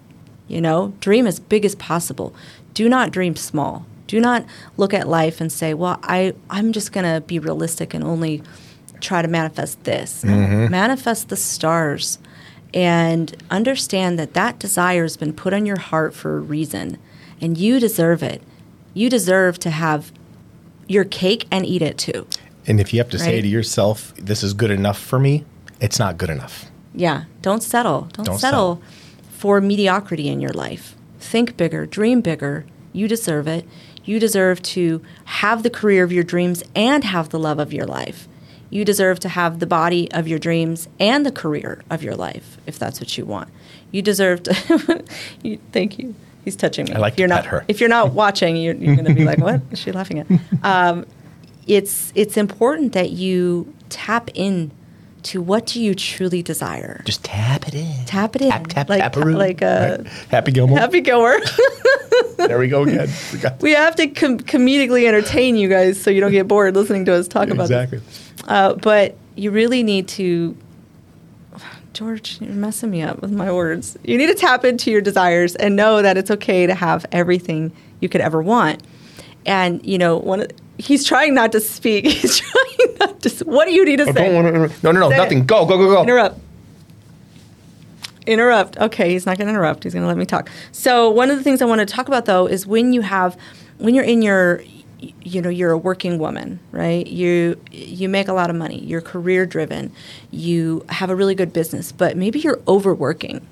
You 0.46 0.60
know, 0.60 0.92
dream 1.00 1.26
as 1.26 1.40
big 1.40 1.64
as 1.64 1.74
possible. 1.74 2.32
Do 2.74 2.88
not 2.88 3.10
dream 3.10 3.34
small. 3.34 3.86
Do 4.06 4.20
not 4.20 4.46
look 4.76 4.94
at 4.94 5.08
life 5.08 5.40
and 5.40 5.50
say, 5.50 5.74
"Well, 5.74 5.98
I 6.04 6.32
I'm 6.48 6.70
just 6.70 6.92
going 6.92 7.12
to 7.12 7.20
be 7.22 7.40
realistic 7.40 7.92
and 7.92 8.04
only 8.04 8.44
try 9.00 9.20
to 9.20 9.26
manifest 9.26 9.82
this." 9.82 10.22
No, 10.22 10.68
Manifest 10.68 11.28
the 11.28 11.36
stars 11.36 12.20
and 12.74 13.34
understand 13.50 14.18
that 14.18 14.34
that 14.34 14.58
desire 14.58 15.02
has 15.02 15.16
been 15.16 15.32
put 15.32 15.52
on 15.52 15.66
your 15.66 15.78
heart 15.78 16.14
for 16.14 16.36
a 16.36 16.40
reason 16.40 16.98
and 17.40 17.56
you 17.56 17.80
deserve 17.80 18.22
it. 18.22 18.42
You 18.94 19.08
deserve 19.08 19.58
to 19.60 19.70
have 19.70 20.12
your 20.86 21.04
cake 21.04 21.46
and 21.50 21.64
eat 21.64 21.82
it 21.82 21.98
too. 21.98 22.26
And 22.66 22.80
if 22.80 22.92
you 22.92 22.98
have 22.98 23.10
to 23.10 23.18
say 23.18 23.40
to 23.40 23.48
yourself, 23.48 24.14
this 24.16 24.42
is 24.42 24.52
good 24.54 24.70
enough 24.70 24.98
for 24.98 25.18
me, 25.18 25.44
it's 25.80 25.98
not 25.98 26.18
good 26.18 26.30
enough. 26.30 26.66
Yeah, 26.94 27.24
don't 27.42 27.62
settle. 27.62 28.08
Don't, 28.12 28.26
Don't 28.26 28.38
settle 28.38 28.82
for 29.30 29.60
mediocrity 29.60 30.28
in 30.28 30.40
your 30.40 30.52
life. 30.52 30.96
Think 31.20 31.56
bigger, 31.56 31.86
dream 31.86 32.20
bigger. 32.20 32.66
You 32.92 33.08
deserve 33.08 33.46
it. 33.46 33.66
You 34.04 34.18
deserve 34.18 34.62
to 34.62 35.02
have 35.24 35.62
the 35.62 35.70
career 35.70 36.04
of 36.04 36.12
your 36.12 36.24
dreams 36.24 36.62
and 36.74 37.04
have 37.04 37.28
the 37.28 37.38
love 37.38 37.58
of 37.58 37.72
your 37.72 37.86
life. 37.86 38.27
You 38.70 38.84
deserve 38.84 39.20
to 39.20 39.28
have 39.28 39.60
the 39.60 39.66
body 39.66 40.10
of 40.12 40.28
your 40.28 40.38
dreams 40.38 40.88
and 41.00 41.24
the 41.24 41.32
career 41.32 41.82
of 41.90 42.02
your 42.02 42.14
life, 42.14 42.58
if 42.66 42.78
that's 42.78 43.00
what 43.00 43.16
you 43.16 43.24
want. 43.24 43.48
You 43.90 44.02
deserve 44.02 44.42
to. 44.44 45.04
you, 45.42 45.58
thank 45.72 45.98
you. 45.98 46.14
He's 46.44 46.56
touching 46.56 46.86
me. 46.86 46.92
I 46.92 46.98
like 46.98 47.14
if 47.14 47.18
you're 47.18 47.28
to 47.28 47.34
not, 47.34 47.46
her. 47.46 47.64
If 47.68 47.80
you're 47.80 47.88
not 47.88 48.12
watching, 48.12 48.56
you're, 48.56 48.74
you're 48.74 48.94
going 48.94 49.06
to 49.06 49.14
be 49.14 49.24
like, 49.24 49.38
"What 49.38 49.60
is 49.70 49.78
she 49.78 49.92
laughing 49.92 50.18
at?" 50.20 50.26
Um, 50.62 51.06
it's 51.66 52.12
it's 52.14 52.36
important 52.36 52.92
that 52.94 53.10
you 53.10 53.72
tap 53.90 54.30
in 54.34 54.70
to 55.24 55.40
what 55.42 55.66
do 55.66 55.80
you 55.82 55.94
truly 55.94 56.42
desire. 56.42 57.02
Just 57.04 57.24
tap 57.24 57.66
it 57.68 57.74
in. 57.74 58.04
Tap 58.06 58.36
it 58.36 58.42
in. 58.42 58.50
Tap, 58.50 58.66
tap, 58.68 58.88
like, 58.88 59.00
tap-a-roo. 59.00 59.34
like 59.36 59.62
uh, 59.62 59.98
Right. 60.02 60.06
Happy 60.30 60.52
Gilmore. 60.52 60.78
Happy 60.78 61.00
Gilmore. 61.00 61.38
there 62.36 62.58
we 62.58 62.68
go 62.68 62.82
again. 62.82 63.08
Forgot. 63.30 63.60
we 63.60 63.72
have 63.72 63.96
to 63.96 64.06
com- 64.08 64.38
comedically 64.38 65.06
entertain 65.06 65.56
you 65.56 65.68
guys 65.68 66.00
so 66.00 66.10
you 66.10 66.20
don't 66.20 66.32
get 66.32 66.46
bored 66.48 66.74
listening 66.74 67.04
to 67.06 67.14
us 67.14 67.26
talk 67.28 67.48
about 67.48 67.68
this. 67.68 67.82
exactly. 67.92 68.00
Uh, 68.46 68.74
but 68.74 69.16
you 69.36 69.50
really 69.50 69.82
need 69.82 70.08
to, 70.08 70.56
George, 71.92 72.40
you're 72.40 72.50
messing 72.52 72.90
me 72.90 73.02
up 73.02 73.20
with 73.20 73.32
my 73.32 73.50
words. 73.50 73.96
You 74.04 74.16
need 74.16 74.26
to 74.28 74.34
tap 74.34 74.64
into 74.64 74.90
your 74.90 75.00
desires 75.00 75.56
and 75.56 75.74
know 75.74 76.00
that 76.02 76.16
it's 76.16 76.30
okay 76.30 76.66
to 76.66 76.74
have 76.74 77.04
everything 77.12 77.72
you 78.00 78.08
could 78.08 78.20
ever 78.20 78.40
want. 78.42 78.82
And 79.46 79.84
you 79.84 79.98
know, 79.98 80.16
one 80.16 80.40
of, 80.42 80.50
he's 80.78 81.04
trying 81.04 81.34
not 81.34 81.52
to 81.52 81.60
speak. 81.60 82.06
He's 82.08 82.38
trying 82.38 82.96
not 83.00 83.20
to. 83.22 83.44
What 83.44 83.66
do 83.66 83.72
you 83.74 83.84
need 83.84 83.96
to 83.98 84.04
Oh, 84.08 84.12
say? 84.12 84.32
don't 84.32 84.34
wanna- 84.34 84.68
no, 84.82 84.92
no, 84.92 85.00
no, 85.00 85.08
Say 85.10 85.14
it. 85.16 85.18
nothing. 85.18 85.46
Go, 85.46 85.66
go, 85.66 85.76
go, 85.76 85.86
go. 85.94 86.02
Interrupt. 86.02 86.40
Interrupt. 88.26 88.76
Okay, 88.78 89.10
he's 89.10 89.24
not 89.24 89.38
going 89.38 89.46
to 89.46 89.50
interrupt. 89.54 89.84
He's 89.84 89.94
going 89.94 90.02
to 90.02 90.08
let 90.08 90.18
me 90.18 90.26
talk. 90.26 90.50
So 90.70 91.08
one 91.08 91.30
of 91.30 91.38
the 91.38 91.42
things 91.42 91.62
I 91.62 91.64
want 91.64 91.78
to 91.80 91.86
talk 91.86 92.08
about 92.08 92.26
though 92.26 92.46
is 92.46 92.66
when 92.66 92.92
you 92.92 93.00
have, 93.00 93.38
when 93.78 93.94
you're 93.94 94.04
in 94.04 94.20
your, 94.20 94.62
you 95.22 95.40
know, 95.40 95.48
you're 95.48 95.70
a 95.70 95.78
working 95.78 96.18
woman, 96.18 96.60
right? 96.70 97.06
You 97.06 97.58
you 97.70 98.08
make 98.08 98.28
a 98.28 98.34
lot 98.34 98.50
of 98.50 98.56
money. 98.56 98.80
You're 98.84 99.00
career 99.00 99.46
driven. 99.46 99.92
You 100.30 100.84
have 100.90 101.08
a 101.08 101.16
really 101.16 101.34
good 101.34 101.52
business, 101.54 101.90
but 101.90 102.16
maybe 102.18 102.38
you're 102.40 102.60
overworking. 102.68 103.46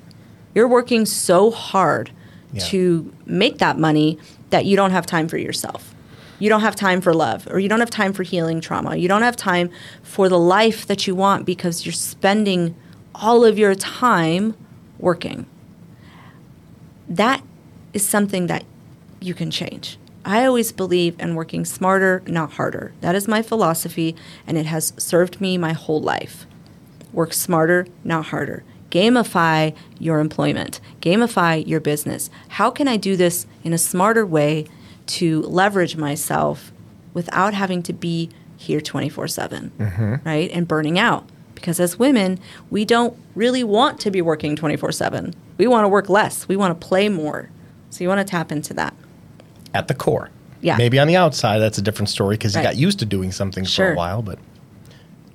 You're 0.54 0.68
working 0.68 1.06
so 1.06 1.50
hard 1.50 2.10
Yeah. 2.52 2.64
to 2.64 3.12
make 3.24 3.58
that 3.58 3.78
money 3.78 4.18
that 4.50 4.66
you 4.66 4.76
don't 4.76 4.90
have 4.90 5.06
time 5.06 5.26
for 5.28 5.38
yourself. 5.38 5.94
You 6.38 6.48
don't 6.48 6.60
have 6.60 6.76
time 6.76 7.00
for 7.00 7.14
love, 7.14 7.48
or 7.50 7.58
you 7.58 7.68
don't 7.68 7.80
have 7.80 7.90
time 7.90 8.12
for 8.12 8.22
healing 8.22 8.60
trauma. 8.60 8.96
You 8.96 9.08
don't 9.08 9.22
have 9.22 9.36
time 9.36 9.70
for 10.02 10.28
the 10.28 10.38
life 10.38 10.86
that 10.86 11.06
you 11.06 11.14
want 11.14 11.46
because 11.46 11.86
you're 11.86 11.92
spending 11.92 12.74
all 13.14 13.44
of 13.44 13.58
your 13.58 13.74
time 13.74 14.54
working. 14.98 15.46
That 17.08 17.42
is 17.94 18.04
something 18.04 18.46
that 18.48 18.64
you 19.20 19.32
can 19.32 19.50
change. 19.50 19.98
I 20.24 20.44
always 20.44 20.72
believe 20.72 21.18
in 21.20 21.36
working 21.36 21.64
smarter, 21.64 22.22
not 22.26 22.54
harder. 22.54 22.92
That 23.00 23.14
is 23.14 23.28
my 23.28 23.42
philosophy, 23.42 24.16
and 24.46 24.58
it 24.58 24.66
has 24.66 24.92
served 24.98 25.40
me 25.40 25.56
my 25.56 25.72
whole 25.72 26.00
life. 26.00 26.46
Work 27.12 27.32
smarter, 27.32 27.86
not 28.04 28.26
harder. 28.26 28.64
Gamify 28.90 29.74
your 29.98 30.20
employment, 30.20 30.80
gamify 31.00 31.66
your 31.66 31.80
business. 31.80 32.30
How 32.48 32.70
can 32.70 32.88
I 32.88 32.96
do 32.96 33.16
this 33.16 33.46
in 33.64 33.72
a 33.72 33.78
smarter 33.78 34.26
way 34.26 34.66
to 35.06 35.42
leverage 35.42 35.96
myself 35.96 36.72
without 37.14 37.54
having 37.54 37.82
to 37.84 37.92
be 37.92 38.30
here 38.56 38.80
24 38.80 39.28
7, 39.28 39.72
mm-hmm. 39.78 40.14
right? 40.24 40.50
And 40.50 40.66
burning 40.66 40.98
out. 40.98 41.28
Because 41.54 41.80
as 41.80 41.98
women, 41.98 42.38
we 42.70 42.84
don't 42.84 43.16
really 43.34 43.64
want 43.64 44.00
to 44.00 44.10
be 44.10 44.20
working 44.20 44.56
24 44.56 44.92
7. 44.92 45.34
We 45.58 45.66
want 45.66 45.84
to 45.84 45.88
work 45.88 46.08
less, 46.08 46.48
we 46.48 46.56
want 46.56 46.78
to 46.78 46.86
play 46.86 47.08
more. 47.08 47.50
So 47.90 48.04
you 48.04 48.08
want 48.08 48.26
to 48.26 48.30
tap 48.30 48.52
into 48.52 48.74
that. 48.74 48.94
At 49.72 49.88
the 49.88 49.94
core. 49.94 50.30
Yeah. 50.60 50.76
Maybe 50.76 50.98
on 50.98 51.06
the 51.06 51.16
outside, 51.16 51.58
that's 51.58 51.78
a 51.78 51.82
different 51.82 52.08
story 52.08 52.36
because 52.36 52.54
you 52.54 52.58
Right. 52.58 52.68
got 52.68 52.76
used 52.76 52.98
to 52.98 53.06
doing 53.06 53.32
something 53.32 53.64
for 53.64 53.92
a 53.92 53.94
while, 53.94 54.22
but 54.22 54.38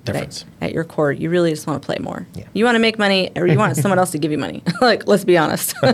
difference. 0.04 0.44
Right. 0.60 0.68
At 0.68 0.74
your 0.74 0.84
core, 0.84 1.12
you 1.12 1.30
really 1.30 1.50
just 1.50 1.66
want 1.66 1.82
to 1.82 1.86
play 1.86 1.96
more. 2.00 2.26
Yeah. 2.34 2.44
You 2.52 2.64
want 2.64 2.74
to 2.74 2.80
make 2.80 2.98
money, 2.98 3.30
or 3.36 3.46
you 3.46 3.58
want 3.58 3.76
someone 3.82 3.98
else 3.98 4.10
to 4.12 4.18
give 4.18 4.30
you 4.30 4.38
money. 4.38 4.62
like, 4.80 5.06
let's 5.06 5.24
be 5.24 5.38
honest. 5.38 5.74
we 5.82 5.88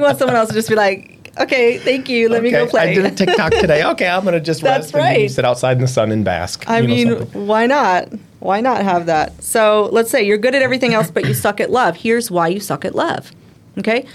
want 0.00 0.18
someone 0.18 0.36
else 0.36 0.48
to 0.48 0.54
just 0.54 0.68
be 0.68 0.74
like, 0.74 1.13
okay, 1.38 1.78
thank 1.78 2.08
you, 2.08 2.28
let 2.28 2.42
me 2.42 2.50
go 2.50 2.66
play. 2.66 2.90
I 2.90 2.94
did 2.94 3.04
a 3.04 3.10
TikTok 3.10 3.52
today. 3.52 3.82
Okay, 3.94 4.08
I'm 4.08 4.22
going 4.22 4.34
to 4.34 4.40
just 4.40 4.62
That's 4.62 4.92
rest 4.94 5.18
and 5.18 5.30
sit 5.30 5.44
outside 5.44 5.76
in 5.76 5.82
the 5.82 5.88
sun 5.88 6.10
and 6.10 6.24
bask. 6.24 6.68
I 6.68 6.80
you 6.80 6.88
mean, 6.88 7.46
why 7.46 7.66
not? 7.66 8.08
Why 8.40 8.60
not 8.60 8.82
have 8.82 9.06
that? 9.06 9.42
So 9.42 9.88
let's 9.92 10.10
say 10.10 10.22
you're 10.22 10.38
good 10.38 10.54
at 10.54 10.62
everything 10.62 10.94
else, 10.94 11.10
but 11.10 11.26
you 11.26 11.34
suck 11.34 11.60
at 11.60 11.70
love. 11.70 11.96
Here's 11.96 12.30
why 12.30 12.48
you 12.48 12.60
suck 12.60 12.84
at 12.84 12.94
love. 12.94 13.32
Okay? 13.78 14.06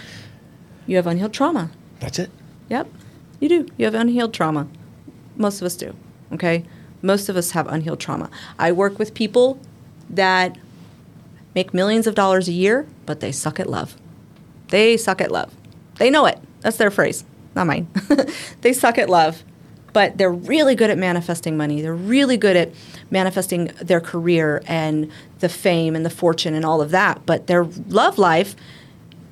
You 0.88 0.96
have 0.96 1.08
unhealed 1.08 1.34
trauma. 1.34 1.70
that's 2.00 2.20
it. 2.20 2.30
Yep, 2.70 2.88
you 3.40 3.50
do. 3.50 3.68
You 3.78 3.86
have 3.86 3.96
unhealed 3.96 4.34
trauma. 4.34 4.68
Most 5.36 5.62
of 5.62 5.66
us 5.66 5.76
do. 5.76 5.96
Okay? 6.34 6.66
Most 7.02 7.30
of 7.30 7.38
us 7.38 7.52
have 7.52 7.68
unhealed 7.68 8.00
trauma. 8.00 8.30
I 8.58 8.72
work 8.72 9.00
with 9.00 9.14
people 9.14 9.60
that 10.10 10.58
make 11.56 11.74
millions 11.74 12.08
of 12.08 12.16
dollars 12.16 12.48
a 12.48 12.52
year, 12.52 12.88
but 13.06 13.20
they 13.20 13.32
suck 13.32 13.60
at 13.60 13.70
love. 13.70 13.96
They 14.70 14.98
suck 14.98 15.22
at 15.22 15.32
love. 15.32 15.54
They 15.98 16.10
know 16.10 16.26
it. 16.26 16.40
That's 16.62 16.78
their 16.78 16.92
phrase, 16.92 17.24
not 17.56 17.68
mine. 17.68 17.88
they 18.62 18.74
suck 18.74 18.98
at 18.98 19.10
love, 19.10 19.44
but 19.94 20.18
they're 20.18 20.32
really 20.32 20.76
good 20.76 20.90
at 20.90 20.98
manifesting 20.98 21.58
money. 21.58 21.82
They're 21.82 21.96
really 21.96 22.38
good 22.38 22.56
at 22.56 22.72
manifesting 23.10 23.66
their 23.82 24.02
career 24.02 24.62
and 24.66 25.12
the 25.40 25.50
fame 25.50 25.96
and 25.96 26.06
the 26.06 26.10
fortune 26.10 26.54
and 26.54 26.66
all 26.66 26.82
of 26.82 26.92
that, 26.92 27.26
but 27.26 27.48
their 27.48 27.64
love 27.64 28.18
life 28.18 28.56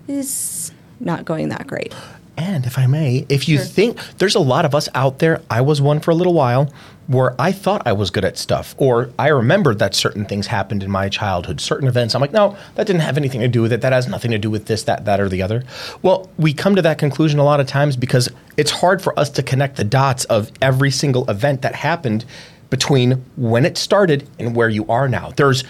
is 0.08 0.72
not 1.00 1.26
going 1.26 1.50
that 1.50 1.68
great. 1.68 1.94
And 2.38 2.66
if 2.68 2.78
I 2.78 2.86
may, 2.86 3.26
if 3.30 3.50
you 3.50 3.58
Sure. 3.58 3.66
think 3.66 4.00
there's 4.20 4.36
a 4.36 4.40
lot 4.40 4.64
of 4.64 4.76
us 4.76 4.88
out 4.94 5.20
there, 5.20 5.42
I 5.50 5.62
was 5.62 5.82
one 5.82 6.00
for 6.00 6.12
a 6.12 6.16
little 6.16 6.34
while 6.36 6.70
where 7.08 7.34
I 7.40 7.52
thought 7.52 7.82
I 7.86 7.94
was 7.94 8.10
good 8.12 8.26
at 8.26 8.38
stuff, 8.38 8.76
or 8.78 9.10
I 9.18 9.30
remembered 9.30 9.80
that 9.80 9.96
certain 9.96 10.26
things 10.26 10.48
happened 10.48 10.84
in 10.84 10.92
my 10.92 11.08
childhood, 11.10 11.62
certain 11.62 11.88
events. 11.88 12.14
I'm 12.14 12.22
like, 12.22 12.34
no, 12.34 12.56
that 12.76 12.86
didn't 12.86 13.02
have 13.02 13.18
anything 13.18 13.40
to 13.42 13.48
do 13.48 13.62
with 13.62 13.72
it. 13.72 13.82
That 13.82 13.94
has 13.94 14.08
nothing 14.08 14.32
to 14.32 14.38
do 14.38 14.50
with 14.50 14.66
this, 14.66 14.84
that, 14.84 15.06
that, 15.06 15.20
or 15.20 15.30
the 15.30 15.42
other. 15.42 15.64
Well, 16.02 16.30
we 16.38 16.54
come 16.54 16.76
to 16.76 16.82
that 16.82 16.98
conclusion 16.98 17.40
a 17.40 17.44
lot 17.46 17.60
of 17.60 17.66
times 17.68 17.96
because 17.96 18.30
it's 18.58 18.72
hard 18.72 19.02
for 19.02 19.18
us 19.18 19.30
to 19.32 19.42
connect 19.44 19.78
the 19.78 19.86
dots 19.86 20.26
of 20.26 20.52
every 20.62 20.92
single 20.92 21.28
event 21.30 21.62
that 21.62 21.76
happened 21.76 22.26
between 22.70 23.24
when 23.38 23.66
it 23.66 23.78
started 23.78 24.28
and 24.38 24.54
where 24.54 24.70
you 24.70 24.86
are 24.88 25.08
now. 25.08 25.32
There's 25.38 25.64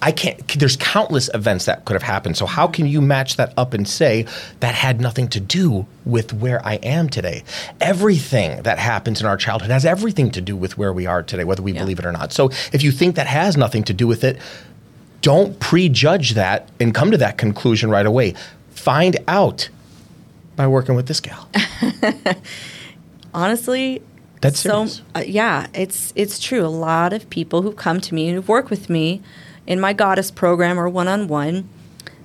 I 0.00 0.12
can't. 0.12 0.46
There's 0.58 0.76
countless 0.76 1.28
events 1.34 1.64
that 1.64 1.84
could 1.84 1.94
have 1.94 2.04
happened. 2.04 2.36
So 2.36 2.46
how 2.46 2.68
can 2.68 2.86
you 2.86 3.00
match 3.00 3.36
that 3.36 3.52
up 3.56 3.74
and 3.74 3.86
say 3.88 4.26
that 4.60 4.74
had 4.74 5.00
nothing 5.00 5.26
to 5.30 5.40
do 5.40 5.86
with 6.04 6.32
where 6.32 6.64
I 6.64 6.74
am 6.76 7.08
today? 7.08 7.42
Everything 7.80 8.62
that 8.62 8.78
happens 8.78 9.20
in 9.20 9.26
our 9.26 9.36
childhood 9.36 9.70
has 9.72 9.84
everything 9.84 10.30
to 10.30 10.40
do 10.40 10.56
with 10.56 10.78
where 10.78 10.92
we 10.92 11.06
are 11.06 11.22
today, 11.24 11.42
whether 11.42 11.62
we 11.62 11.72
Yeah. 11.72 11.80
believe 11.80 11.98
it 11.98 12.06
or 12.06 12.12
not. 12.12 12.32
So 12.32 12.50
if 12.72 12.82
you 12.84 12.92
think 12.92 13.16
that 13.16 13.26
has 13.26 13.56
nothing 13.56 13.82
to 13.84 13.92
do 13.92 14.06
with 14.06 14.22
it, 14.22 14.38
don't 15.20 15.58
prejudge 15.58 16.34
that 16.34 16.68
and 16.78 16.94
come 16.94 17.10
to 17.10 17.16
that 17.18 17.36
conclusion 17.36 17.90
right 17.90 18.06
away. 18.06 18.34
Find 18.70 19.16
out 19.26 19.68
by 20.54 20.68
working 20.68 20.94
with 20.94 21.06
this 21.08 21.18
gal. 21.20 21.48
honestly 23.34 24.00
That's 24.40 24.60
so 24.60 24.86
uh, 25.14 25.22
yeah 25.26 25.66
it's 25.74 26.12
it's 26.16 26.38
true 26.38 26.64
a 26.64 26.68
lot 26.68 27.12
of 27.12 27.28
people 27.30 27.62
who 27.62 27.72
come 27.72 28.00
to 28.00 28.14
me 28.14 28.28
and 28.28 28.36
who've 28.36 28.48
worked 28.48 28.70
with 28.70 28.88
me 28.88 29.20
in 29.68 29.78
my 29.78 29.92
goddess 29.92 30.30
program 30.32 30.80
or 30.80 30.88
one-on-one 30.88 31.68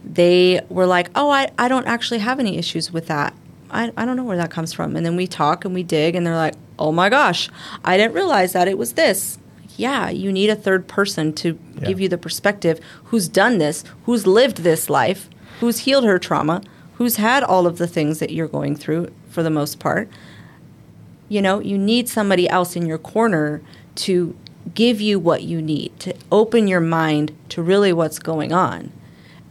they 0.03 0.59
were 0.69 0.85
like 0.87 1.09
oh 1.15 1.29
i, 1.29 1.49
I 1.57 1.67
don't 1.67 1.85
actually 1.87 2.19
have 2.19 2.39
any 2.39 2.57
issues 2.57 2.91
with 2.91 3.05
that. 3.07 3.33
I, 3.71 3.91
I 3.97 4.05
don't 4.05 4.17
know 4.17 4.23
where 4.23 4.37
that 4.37 4.51
comes 4.51 4.71
from. 4.71 4.95
And 4.95 5.03
then 5.05 5.15
we 5.15 5.25
talk 5.25 5.65
and 5.65 5.73
we 5.73 5.81
dig 5.81 6.13
and 6.15 6.25
they're 6.27 6.35
like 6.47 6.55
oh 6.77 6.91
my 6.91 7.09
gosh 7.09 7.49
i 7.85 7.97
didn't 7.97 8.13
realize 8.13 8.53
that 8.53 8.67
it 8.67 8.77
was 8.77 8.93
this. 8.93 9.37
Yeah 9.77 10.09
you 10.09 10.31
need 10.31 10.49
a 10.49 10.55
third 10.55 10.87
person 10.87 11.33
to 11.41 11.47
Yeah. 11.75 11.87
give 11.87 11.99
you 12.01 12.09
the 12.09 12.17
perspective 12.17 12.79
who's 13.05 13.27
done 13.27 13.57
this 13.57 13.83
who's 14.05 14.25
lived 14.27 14.57
this 14.57 14.89
life 14.89 15.29
who's 15.59 15.79
healed 15.79 16.03
her 16.05 16.19
trauma 16.19 16.61
who's 16.97 17.15
had 17.15 17.41
all 17.43 17.65
of 17.65 17.77
the 17.77 17.87
things 17.87 18.19
that 18.19 18.29
you're 18.31 18.47
going 18.59 18.75
through 18.75 19.03
for 19.29 19.41
the 19.41 19.49
most 19.49 19.79
part. 19.79 20.07
You 21.29 21.41
know 21.41 21.59
you 21.59 21.77
need 21.77 22.07
somebody 22.09 22.47
else 22.49 22.75
in 22.75 22.85
your 22.85 22.99
corner 22.99 23.61
to 24.05 24.35
give 24.73 25.01
you 25.01 25.19
what 25.19 25.43
you 25.43 25.61
need 25.61 25.97
to 25.99 26.15
open 26.31 26.67
your 26.67 26.79
mind 26.79 27.35
to 27.49 27.61
really 27.61 27.93
what's 27.93 28.19
going 28.19 28.53
on. 28.53 28.91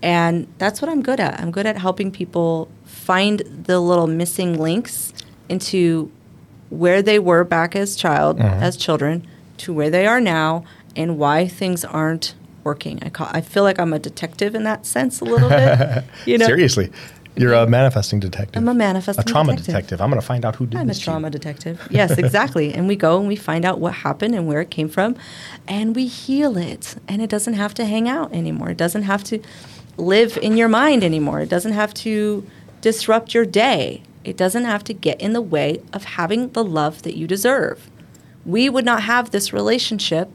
And 0.03 0.53
that's 0.59 0.83
what 0.83 0.89
i'm 0.89 1.03
good 1.03 1.21
at. 1.21 1.39
I'm 1.41 1.51
good 1.51 1.67
at 1.67 1.79
helping 1.79 2.11
people 2.11 2.69
find 2.85 3.41
the 3.41 3.81
little 3.81 4.07
missing 4.07 4.59
links 4.59 5.13
into 5.49 6.11
where 6.71 7.03
they 7.03 7.19
were 7.19 7.45
back 7.45 7.77
as 7.77 7.95
child 7.95 8.39
mm-hmm. 8.39 8.63
as 8.63 8.77
children 8.77 9.27
to 9.59 9.73
where 9.73 9.91
they 9.91 10.07
are 10.07 10.21
now 10.21 10.65
and 10.97 11.19
why 11.19 11.47
things 11.47 11.85
aren't 11.85 12.35
working. 12.65 12.99
I 13.03 13.11
call 13.11 13.29
i 13.33 13.41
feel 13.41 13.65
like 13.65 13.79
i'm 13.81 13.93
a 13.93 13.99
detective 13.99 14.55
in 14.55 14.63
that 14.65 14.87
sense 14.87 15.21
a 15.21 15.25
little 15.25 15.49
bit 15.49 16.05
you 16.27 16.39
know? 16.39 16.47
Seriously, 16.47 16.91
you're 17.37 17.55
a 17.55 17.67
manifesting 17.67 18.21
detective. 18.21 18.57
I'm 18.57 18.69
a 18.69 18.75
manifesting 18.75 19.23
detective. 19.23 19.31
a 19.31 19.33
trauma 19.33 19.53
detective. 19.53 19.75
detective. 19.75 20.01
I'm 20.01 20.11
going 20.11 20.21
to 20.21 20.27
find 20.27 20.45
out 20.45 20.57
who 20.57 20.67
did 20.67 20.73
this. 20.73 20.81
I'm 20.81 20.87
a 20.87 20.89
this. 20.89 20.99
to 20.99 21.05
trauma 21.05 21.31
detective. 21.31 21.89
Yes, 21.91 22.11
exactly. 22.19 22.75
and 22.75 22.89
we 22.89 22.97
go 22.97 23.19
and 23.19 23.29
we 23.29 23.37
find 23.37 23.65
out 23.65 23.81
what 23.81 23.95
happened 23.95 24.35
and 24.35 24.47
where 24.47 24.61
it 24.61 24.71
came 24.71 24.89
from, 24.89 25.17
and 25.67 25.97
we 25.97 26.07
heal 26.07 26.57
it. 26.57 26.97
And 27.09 27.23
it 27.23 27.31
doesn't 27.31 27.55
have 27.55 27.75
to 27.75 27.85
hang 27.85 28.09
out 28.09 28.33
anymore. 28.33 28.71
It 28.71 28.77
doesn't 28.77 29.03
have 29.03 29.25
to 29.25 29.41
live 29.97 30.39
in 30.39 30.57
your 30.57 30.69
mind 30.69 31.05
anymore. 31.05 31.41
It 31.41 31.49
doesn't 31.49 31.73
have 31.73 31.95
to 31.95 32.47
disrupt 32.81 33.35
your 33.35 33.47
day. 33.47 34.03
It 34.25 34.37
doesn't 34.37 34.65
have 34.65 34.85
to 34.85 34.95
get 34.95 35.21
in 35.21 35.33
the 35.33 35.43
way 35.43 35.83
of 35.93 36.05
having 36.05 36.51
the 36.51 36.65
love 36.65 37.03
that 37.03 37.17
you 37.17 37.27
deserve. 37.27 37.91
We 38.45 38.69
would 38.69 38.85
not 38.85 39.03
have 39.03 39.31
this 39.31 39.53
relationship 39.53 40.31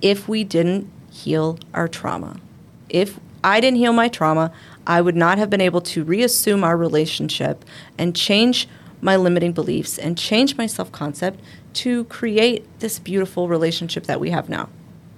if 0.00 0.28
we 0.28 0.44
didn't 0.44 0.90
heal 1.10 1.58
our 1.74 1.88
trauma. 1.88 2.38
If 2.88 3.18
I 3.42 3.60
didn't 3.60 3.78
heal 3.78 3.92
my 3.92 4.08
trauma, 4.08 4.52
I 4.86 5.00
would 5.00 5.16
not 5.16 5.38
have 5.38 5.50
been 5.50 5.60
able 5.60 5.80
to 5.82 6.04
reassume 6.04 6.62
our 6.62 6.76
relationship 6.76 7.64
and 7.98 8.14
change 8.14 8.68
my 9.00 9.16
limiting 9.16 9.52
beliefs 9.52 9.98
and 9.98 10.16
change 10.16 10.56
my 10.56 10.66
self 10.66 10.92
concept 10.92 11.40
to 11.74 12.04
create 12.04 12.66
this 12.80 12.98
beautiful 12.98 13.48
relationship 13.48 14.04
that 14.04 14.20
we 14.20 14.30
have 14.30 14.48
now. 14.48 14.68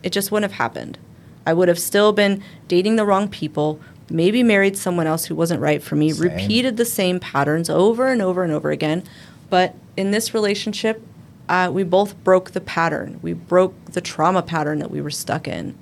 It 0.03 0.11
just 0.11 0.33
wouldn't 0.33 0.51
have 0.51 0.59
happened. 0.59 0.99
I 1.47 1.53
would 1.53 1.69
have 1.69 1.79
still 1.79 2.13
been 2.13 2.43
dating 2.67 2.97
the 2.97 3.05
wrong 3.05 3.29
people, 3.29 3.81
maybe 4.11 4.43
married 4.43 4.77
someone 4.77 5.07
else 5.07 5.27
who 5.27 5.35
wasn't 5.35 5.61
right 5.61 5.83
for 5.83 5.97
me, 5.97 6.11
Same. 6.13 6.31
repeated 6.31 6.77
the 6.77 6.85
same 6.85 7.21
patterns 7.21 7.71
over 7.71 8.09
and 8.09 8.21
over 8.21 8.43
and 8.43 8.53
over 8.53 8.71
again. 8.71 9.05
But 9.49 9.75
in 9.97 10.11
this 10.11 10.35
relationship, 10.35 11.03
uh, 11.49 11.71
we 11.73 11.83
both 11.83 12.23
broke 12.25 12.51
the 12.51 12.61
pattern. 12.61 13.19
We 13.23 13.33
broke 13.33 13.75
the 13.87 14.01
trauma 14.01 14.43
pattern 14.43 14.79
that 14.81 14.91
we 14.91 15.01
were 15.01 15.11
stuck 15.11 15.49
in 15.49 15.77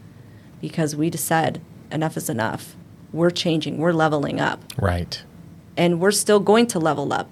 because 0.61 0.95
we 0.95 1.11
just 1.11 1.25
said, 1.25 1.61
enough 1.91 2.17
is 2.17 2.29
enough. 2.29 2.77
We're 3.17 3.31
changing, 3.31 3.79
we're 3.79 3.93
leveling 3.95 4.41
up, 4.41 4.63
Right. 4.77 5.23
and 5.77 5.99
we're 6.01 6.11
still 6.11 6.39
going 6.39 6.67
to 6.69 6.79
level 6.79 7.13
up. 7.15 7.29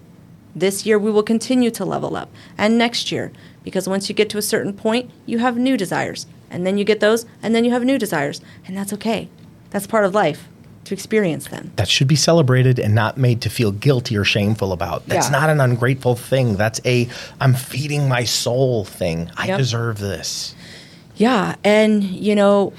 This 0.56 0.86
year, 0.86 0.98
we 0.98 1.10
will 1.10 1.22
continue 1.22 1.70
to 1.72 1.84
level 1.84 2.16
up, 2.16 2.30
and 2.56 2.78
next 2.78 3.12
year, 3.12 3.32
because 3.62 3.86
once 3.88 4.08
you 4.08 4.14
get 4.14 4.30
to 4.30 4.38
a 4.38 4.42
certain 4.42 4.72
point, 4.72 5.10
you 5.26 5.38
have 5.40 5.58
new 5.58 5.76
desires, 5.76 6.26
and 6.50 6.66
then 6.66 6.78
you 6.78 6.84
get 6.84 7.00
those, 7.00 7.26
and 7.42 7.54
then 7.54 7.64
you 7.66 7.70
have 7.72 7.84
new 7.84 7.98
desires, 7.98 8.40
and 8.66 8.74
that's 8.76 8.92
okay. 8.94 9.28
That's 9.70 9.86
part 9.86 10.04
of 10.06 10.14
life 10.14 10.48
to 10.84 10.94
experience 10.94 11.48
them. 11.48 11.72
That 11.76 11.88
should 11.88 12.08
be 12.08 12.16
celebrated 12.16 12.78
and 12.78 12.94
not 12.94 13.18
made 13.18 13.40
to 13.42 13.50
feel 13.50 13.70
guilty 13.72 14.16
or 14.16 14.24
shameful 14.24 14.72
about. 14.72 15.06
That's 15.06 15.26
Yeah. 15.26 15.38
not 15.40 15.50
an 15.50 15.60
ungrateful 15.60 16.14
thing. 16.14 16.56
That's 16.56 16.80
a 16.84 17.08
I'm 17.40 17.54
feeding 17.54 18.08
my 18.08 18.24
soul 18.24 18.84
thing. 18.84 19.30
I 19.36 19.48
Yep. 19.48 19.58
deserve 19.58 19.98
this. 19.98 20.54
Yeah, 21.16 21.56
and 21.64 22.04
you 22.04 22.34
know, 22.34 22.72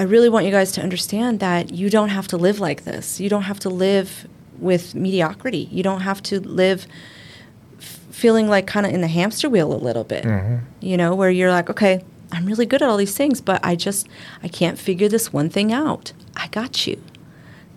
I 0.00 0.04
really 0.04 0.30
want 0.30 0.46
you 0.46 0.50
guys 0.50 0.72
to 0.72 0.80
understand 0.80 1.40
that 1.40 1.74
you 1.74 1.90
don't 1.90 2.08
have 2.08 2.26
to 2.28 2.38
live 2.38 2.58
like 2.58 2.84
this. 2.84 3.20
You 3.20 3.28
don't 3.28 3.42
have 3.42 3.60
to 3.60 3.68
live 3.68 4.26
with 4.58 4.94
mediocrity. 4.94 5.68
You 5.70 5.82
don't 5.82 6.00
have 6.00 6.22
to 6.22 6.40
live 6.40 6.86
f- 7.76 7.98
feeling 8.10 8.48
like 8.48 8.66
kind 8.66 8.86
of 8.86 8.94
in 8.94 9.02
the 9.02 9.08
hamster 9.08 9.50
wheel 9.50 9.70
a 9.70 9.76
little 9.76 10.04
bit. 10.04 10.24
You 10.80 10.96
know, 10.96 11.14
where 11.14 11.28
you're 11.28 11.50
like, 11.50 11.68
okay, 11.68 12.02
I'm 12.32 12.46
really 12.46 12.64
good 12.64 12.80
at 12.80 12.88
all 12.88 12.96
these 12.96 13.14
things, 13.14 13.42
but 13.42 13.60
I 13.62 13.76
just 13.76 14.08
I 14.42 14.48
can't 14.48 14.78
figure 14.78 15.06
this 15.06 15.34
one 15.34 15.50
thing 15.50 15.70
out. 15.70 16.14
I 16.34 16.48
got 16.48 16.86
you. 16.86 17.02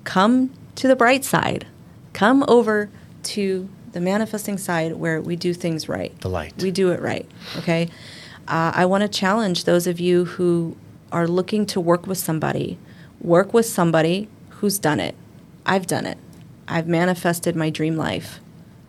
Come 0.05 0.53
to 0.75 0.87
the 0.87 0.95
bright 0.95 1.25
side. 1.25 1.67
Come 2.13 2.45
over 2.47 2.89
to 3.23 3.67
the 3.91 3.99
manifesting 3.99 4.57
side 4.57 4.95
where 4.95 5.19
we 5.19 5.35
do 5.35 5.53
things 5.53 5.89
right. 5.89 6.17
The 6.21 6.29
light. 6.29 6.53
We 6.61 6.71
do 6.71 6.89
it 6.91 7.01
right. 7.01 7.29
Okay. 7.57 7.89
Uh, 8.47 8.71
I 8.73 8.85
want 8.85 9.01
to 9.01 9.09
challenge 9.09 9.65
those 9.65 9.87
of 9.87 9.99
you 9.99 10.23
who 10.23 10.77
are 11.13 11.27
looking 11.27 11.65
to 11.67 11.79
work 11.79 12.07
with 12.07 12.17
somebody. 12.17 12.77
Work 13.21 13.53
with 13.53 13.65
somebody 13.65 14.27
who's 14.49 14.79
done 14.79 14.99
it. 14.99 15.15
I've 15.65 15.87
done 15.87 16.05
it. 16.05 16.17
I've 16.67 16.87
manifested 16.87 17.55
my 17.55 17.69
dream 17.69 17.95
life. 17.95 18.39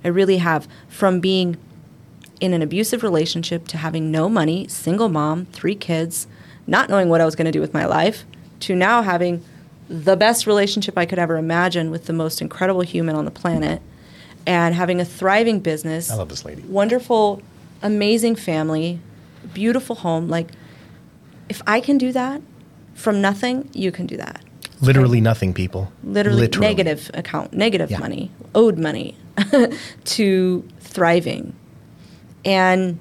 I 0.03 0.09
really 0.09 0.39
have. 0.39 0.67
From 0.89 1.21
being 1.21 1.57
in 2.41 2.53
an 2.53 2.63
abusive 2.63 3.03
relationship 3.03 3.69
to 3.69 3.77
having 3.77 4.11
no 4.11 4.29
money, 4.29 4.67
single 4.69 5.09
mom, 5.09 5.47
three 5.47 5.75
kids, 5.75 6.27
not 6.67 6.89
knowing 6.89 7.09
what 7.09 7.21
I 7.21 7.25
was 7.25 7.37
going 7.37 7.47
to 7.47 7.53
do 7.53 7.61
with 7.61 7.75
my 7.75 7.85
life, 7.85 8.25
to 8.61 8.75
now 8.75 9.03
having 9.03 9.45
the 9.89 10.17
best 10.17 10.47
relationship 10.47 10.97
I 10.97 11.05
could 11.07 11.19
ever 11.19 11.37
imagine 11.37 11.91
with 11.91 12.07
the 12.07 12.13
most 12.13 12.41
incredible 12.41 12.81
human 12.81 13.15
on 13.17 13.25
the 13.25 13.31
planet 13.31 13.83
and 14.47 14.75
having 14.75 15.01
a 15.01 15.05
thriving 15.05 15.61
business. 15.61 16.11
I 16.11 16.15
love 16.15 16.29
this 16.29 16.45
lady. 16.45 16.63
Wonderful, 16.63 17.43
amazing 17.83 18.37
family, 18.37 18.99
beautiful 19.53 19.97
home. 19.97 20.29
Like, 20.29 20.49
if 21.49 21.63
I 21.67 21.81
can 21.81 21.99
do 21.99 22.13
that 22.13 22.41
from 22.95 23.21
nothing, 23.21 23.69
you 23.73 23.91
can 23.93 24.07
do 24.07 24.17
that 24.17 24.41
Literally 24.81 25.21
nothing, 25.21 25.55
people. 25.55 25.93
literally, 26.03 26.49
negative 26.59 27.11
account, 27.15 27.53
negative 27.53 27.91
Yeah. 27.91 27.99
money, 27.99 28.31
owed 28.55 28.79
money 28.79 29.17
to 30.05 30.69
thriving. 30.81 31.55
And 32.45 32.99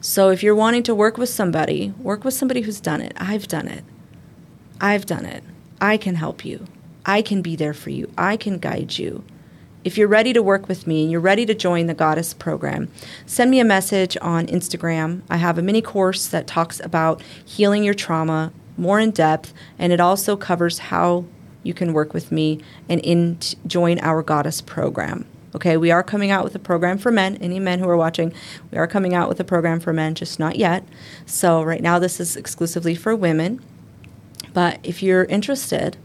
so 0.00 0.30
if 0.30 0.42
you're 0.42 0.54
wanting 0.54 0.82
to 0.84 0.94
work 0.94 1.18
with 1.18 1.28
somebody, 1.28 1.92
work 1.98 2.24
with 2.24 2.34
somebody 2.34 2.62
who's 2.62 2.80
done 2.80 3.00
it. 3.02 3.12
I've 3.18 3.48
done 3.48 3.68
it. 3.68 3.84
I've 4.80 5.04
done 5.06 5.26
it. 5.26 5.42
I 5.80 5.96
can 5.96 6.14
help 6.14 6.44
you. 6.44 6.64
I 7.04 7.22
can 7.22 7.42
be 7.42 7.56
there 7.56 7.74
for 7.74 7.90
you. 7.90 8.10
I 8.16 8.36
can 8.36 8.58
guide 8.58 8.98
you. 8.98 9.24
If 9.84 9.96
you're 9.96 10.08
ready 10.08 10.32
to 10.32 10.42
work 10.42 10.66
with 10.66 10.88
me 10.88 11.02
and 11.02 11.10
you're 11.10 11.20
ready 11.20 11.46
to 11.46 11.54
join 11.54 11.86
the 11.86 11.94
Goddess 11.94 12.34
program, 12.34 12.90
send 13.26 13.50
me 13.50 13.60
a 13.60 13.64
message 13.64 14.16
on 14.20 14.46
Instagram. 14.48 15.22
I 15.30 15.36
have 15.36 15.56
a 15.56 15.62
mini 15.62 15.80
course 15.80 16.26
that 16.26 16.48
talks 16.48 16.80
about 16.80 17.22
healing 17.44 17.84
your 17.84 17.94
trauma 17.94 18.52
more 18.76 18.98
in 18.98 19.12
depth, 19.12 19.54
and 19.78 19.92
it 19.92 20.00
also 20.00 20.36
covers 20.36 20.78
how 20.78 21.24
you 21.62 21.74
can 21.74 21.92
work 21.92 22.12
with 22.12 22.32
me 22.32 22.60
and 22.88 23.00
in 23.02 23.38
join 23.66 24.00
our 24.00 24.20
Goddess 24.22 24.60
program. 24.60 25.26
Okay, 25.54 25.76
we 25.76 25.92
are 25.92 26.02
coming 26.02 26.30
out 26.30 26.42
with 26.42 26.54
a 26.56 26.58
program 26.58 26.98
for 26.98 27.12
men. 27.12 27.36
Any 27.36 27.60
men 27.60 27.78
who 27.78 27.88
are 27.88 27.96
watching, 27.96 28.32
we 28.72 28.78
are 28.78 28.86
coming 28.88 29.14
out 29.14 29.28
with 29.28 29.38
a 29.38 29.44
program 29.44 29.78
for 29.78 29.92
men, 29.92 30.14
just 30.14 30.40
not 30.40 30.56
yet. 30.56 30.84
So 31.24 31.62
right 31.62 31.82
now, 31.82 32.00
this 32.00 32.18
is 32.18 32.36
exclusively 32.36 32.96
for 32.96 33.14
women. 33.14 33.60
But 34.52 34.80
if 34.82 35.02
you're 35.04 35.24
interested, 35.24 35.96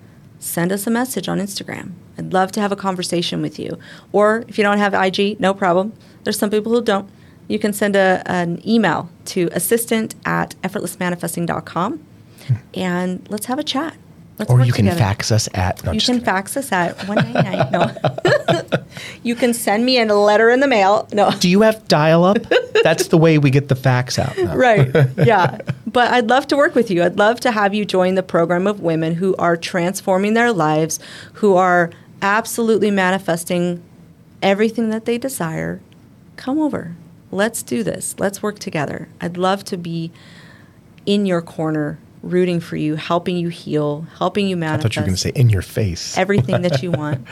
send 0.44 0.72
us 0.72 0.86
a 0.86 0.92
message 0.92 1.28
on 1.28 1.40
Instagram. 1.40 1.94
I'd 2.18 2.34
love 2.34 2.52
to 2.54 2.62
have 2.62 2.72
a 2.72 2.76
conversation 2.76 3.42
with 3.42 3.58
you. 3.58 3.80
Or 4.12 4.44
if 4.48 4.58
you 4.58 4.64
don't 4.64 4.78
have 4.78 4.94
IG, 4.94 5.40
no 5.40 5.54
problem. 5.54 5.94
There's 6.24 6.38
some 6.38 6.50
people 6.50 6.72
who 6.72 6.82
don't. 6.82 7.10
You 7.48 7.60
can 7.60 7.74
send 7.74 7.96
a, 7.96 8.24
an 8.26 8.62
email 8.68 9.10
to 9.26 9.50
assistant 9.52 10.16
at 10.26 10.56
effortlessmanifesting.com 10.62 11.98
hmm. 12.48 12.54
and 12.74 13.28
let's 13.30 13.48
have 13.48 13.60
a 13.60 13.64
chat. 13.64 13.96
Let's 14.40 14.50
Or 14.50 14.62
you 14.62 14.74
can 14.74 14.86
together. 14.86 15.00
fax 15.00 15.32
us 15.32 15.48
at. 15.54 15.84
No, 15.84 15.92
You 15.92 16.00
can 16.02 16.16
kidding. 16.16 16.26
fax 16.26 16.58
us 16.58 16.72
at 16.72 16.98
199. 17.08 17.72
no. 17.72 18.84
you 19.24 19.36
can 19.36 19.54
send 19.54 19.86
me 19.86 20.00
a 20.00 20.06
letter 20.14 20.50
in 20.50 20.60
the 20.60 20.68
mail. 20.68 21.08
No. 21.14 21.32
Do 21.40 21.48
you 21.50 21.62
have 21.62 21.88
dial 21.88 22.24
up? 22.24 22.38
That's 22.84 23.08
the 23.10 23.18
way 23.18 23.38
we 23.38 23.50
get 23.52 23.68
the 23.68 23.76
fax 23.76 24.18
out. 24.18 24.36
No. 24.38 24.56
right. 24.56 24.90
Yeah. 25.18 25.60
But 25.86 26.12
I'd 26.12 26.28
love 26.30 26.48
to 26.48 26.58
work 26.58 26.74
with 26.74 26.90
you. 26.90 27.04
I'd 27.04 27.18
love 27.18 27.40
to 27.42 27.52
have 27.52 27.74
you 27.76 27.86
join 27.86 28.16
the 28.16 28.24
program 28.24 28.66
of 28.66 28.80
women 28.82 29.16
who 29.16 29.36
are 29.38 29.56
transforming 29.56 30.34
their 30.34 30.52
lives, 30.52 31.00
who 31.34 31.56
are 31.56 31.92
absolutely 32.24 32.90
manifesting 32.90 33.84
everything 34.42 34.90
that 34.90 35.06
they 35.06 35.18
desire. 35.20 35.80
Come 36.36 36.60
over. 36.60 36.96
Let's 37.32 37.62
do 37.62 37.84
this. 37.84 38.16
Let's 38.18 38.42
work 38.42 38.58
together. 38.60 39.08
I'd 39.22 39.38
love 39.38 39.64
to 39.66 39.78
be 39.78 40.12
in 41.06 41.26
your 41.28 41.42
corner, 41.42 42.00
rooting 42.24 42.60
for 42.60 42.76
you, 42.78 42.96
helping 42.96 43.38
you 43.38 43.50
heal, 43.50 44.08
helping 44.18 44.48
you 44.48 44.56
I 44.56 44.60
manifest 44.60 44.82
thought 44.84 44.96
you 44.96 45.02
were 45.02 45.06
going 45.06 45.16
to 45.16 45.22
say 45.22 45.32
in 45.36 45.50
your 45.50 45.62
face. 45.62 46.18
everything 46.18 46.62
that 46.64 46.82
you 46.82 46.90
want. 47.02 47.28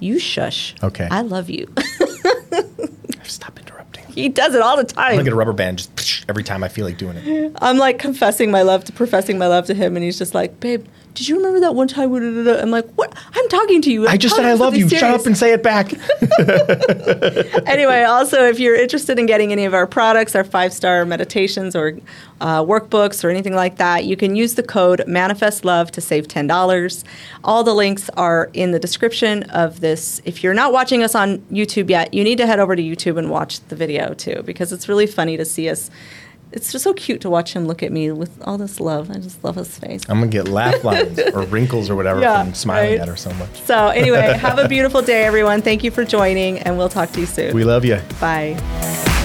You 0.00 0.18
shush. 0.18 0.74
Okay. 0.82 1.06
I 1.10 1.20
love 1.20 1.48
you. 1.48 1.72
Stop 3.22 3.58
interrupting. 3.58 4.04
he 4.08 4.28
does 4.28 4.54
it 4.54 4.60
all 4.62 4.76
the 4.76 4.82
I'm 4.82 4.86
time. 4.86 5.10
gonna 5.12 5.24
get 5.24 5.32
a 5.32 5.36
rubber 5.36 5.52
band 5.52 5.78
just 5.96 6.24
every 6.28 6.42
time 6.42 6.64
I 6.64 6.68
feel 6.68 6.84
like 6.84 6.98
doing 6.98 7.16
it. 7.16 7.52
I'm 7.62 7.78
like 7.78 7.98
confessing 8.00 8.50
my 8.50 8.62
love 8.62 8.84
to 8.84 8.92
professing 8.92 9.38
my 9.38 9.46
love 9.46 9.66
to 9.66 9.74
him, 9.74 9.96
and 9.96 10.04
he's 10.04 10.18
just 10.18 10.34
like, 10.34 10.58
"Babe, 10.60 10.84
did 11.14 11.28
you 11.28 11.36
remember 11.36 11.60
that 11.60 11.74
one 11.74 11.88
time?" 11.88 12.10
we 12.10 12.20
da- 12.20 12.30
da- 12.30 12.44
da?" 12.56 12.62
I'm 12.62 12.70
like, 12.70 12.88
"What? 12.94 13.12
I'm 13.34 13.48
talking 13.48 13.82
to 13.82 13.92
you. 13.92 14.06
I 14.06 14.12
I'm 14.12 14.18
just 14.18 14.36
said 14.36 14.44
I 14.44 14.54
love 14.54 14.74
you. 14.74 14.88
Shut 14.88 15.14
up 15.14 15.26
and 15.26 15.36
say 15.36 15.52
it 15.52 15.62
back. 15.62 15.92
anyway, 17.66 18.02
also, 18.02 18.44
if 18.44 18.58
you're 18.58 18.74
interested 18.74 19.18
in 19.18 19.26
getting 19.26 19.52
any 19.52 19.64
of 19.64 19.74
our 19.74 19.86
products, 19.86 20.34
our 20.34 20.44
five 20.44 20.72
star 20.72 21.04
meditations 21.04 21.76
or 21.76 21.98
uh, 22.40 22.62
workbooks 22.62 23.24
or 23.24 23.30
anything 23.30 23.54
like 23.54 23.76
that, 23.76 24.04
you 24.04 24.16
can 24.16 24.34
use 24.36 24.54
the 24.54 24.62
code 24.62 25.02
Manifest 25.06 25.64
Love 25.64 25.90
to 25.92 26.00
save 26.00 26.28
ten 26.28 26.46
dollars. 26.46 27.04
All 27.44 27.62
the 27.64 27.74
links 27.74 28.10
are 28.10 28.50
in 28.52 28.72
the 28.72 28.78
description 28.78 29.44
of 29.44 29.80
this. 29.80 30.20
If 30.24 30.42
you're 30.42 30.54
not 30.54 30.72
watching 30.72 31.02
us 31.02 31.14
on 31.14 31.38
YouTube 31.50 31.90
yet, 31.90 32.12
you 32.14 32.24
need 32.24 32.38
to 32.38 32.46
head 32.46 32.58
over 32.58 32.74
to 32.76 32.82
YouTube 32.82 33.18
and 33.18 33.30
watch 33.30 33.60
the 33.68 33.76
video 33.76 34.14
too, 34.14 34.42
because 34.44 34.72
it's 34.72 34.88
really 34.88 35.06
funny 35.06 35.36
to 35.36 35.44
see 35.44 35.68
us. 35.68 35.90
It's 36.52 36.70
just 36.70 36.84
so 36.84 36.92
cute 36.92 37.20
to 37.22 37.30
watch 37.30 37.54
him 37.54 37.66
look 37.66 37.82
at 37.82 37.90
me 37.92 38.10
with 38.12 38.30
all 38.42 38.58
this 38.58 38.78
love. 38.78 39.10
I 39.10 39.14
just 39.14 39.42
love 39.42 39.56
his 39.56 39.78
face. 39.78 40.02
I'm 40.08 40.18
gonna 40.18 40.30
get 40.30 40.48
laugh 40.48 40.84
lines 40.90 41.18
or 41.18 41.42
wrinkles 41.42 41.88
or 41.88 41.96
whatever 41.96 42.20
Yeah, 42.20 42.44
from 42.44 42.54
smiling 42.54 42.90
right. 42.92 43.00
at 43.00 43.08
her 43.08 43.16
so 43.16 43.32
much. 43.34 43.62
So, 43.62 43.88
anyway, 43.88 44.20
have 44.38 44.58
a 44.58 44.68
beautiful 44.68 45.02
day, 45.02 45.24
everyone. 45.24 45.62
Thank 45.62 45.82
you 45.82 45.90
for 45.90 46.04
joining, 46.04 46.58
and 46.60 46.76
we'll 46.76 46.88
talk 46.90 47.10
to 47.12 47.20
you 47.20 47.26
soon. 47.26 47.54
We 47.54 47.64
love 47.64 47.84
you. 47.84 48.00
Bye. 48.20 49.21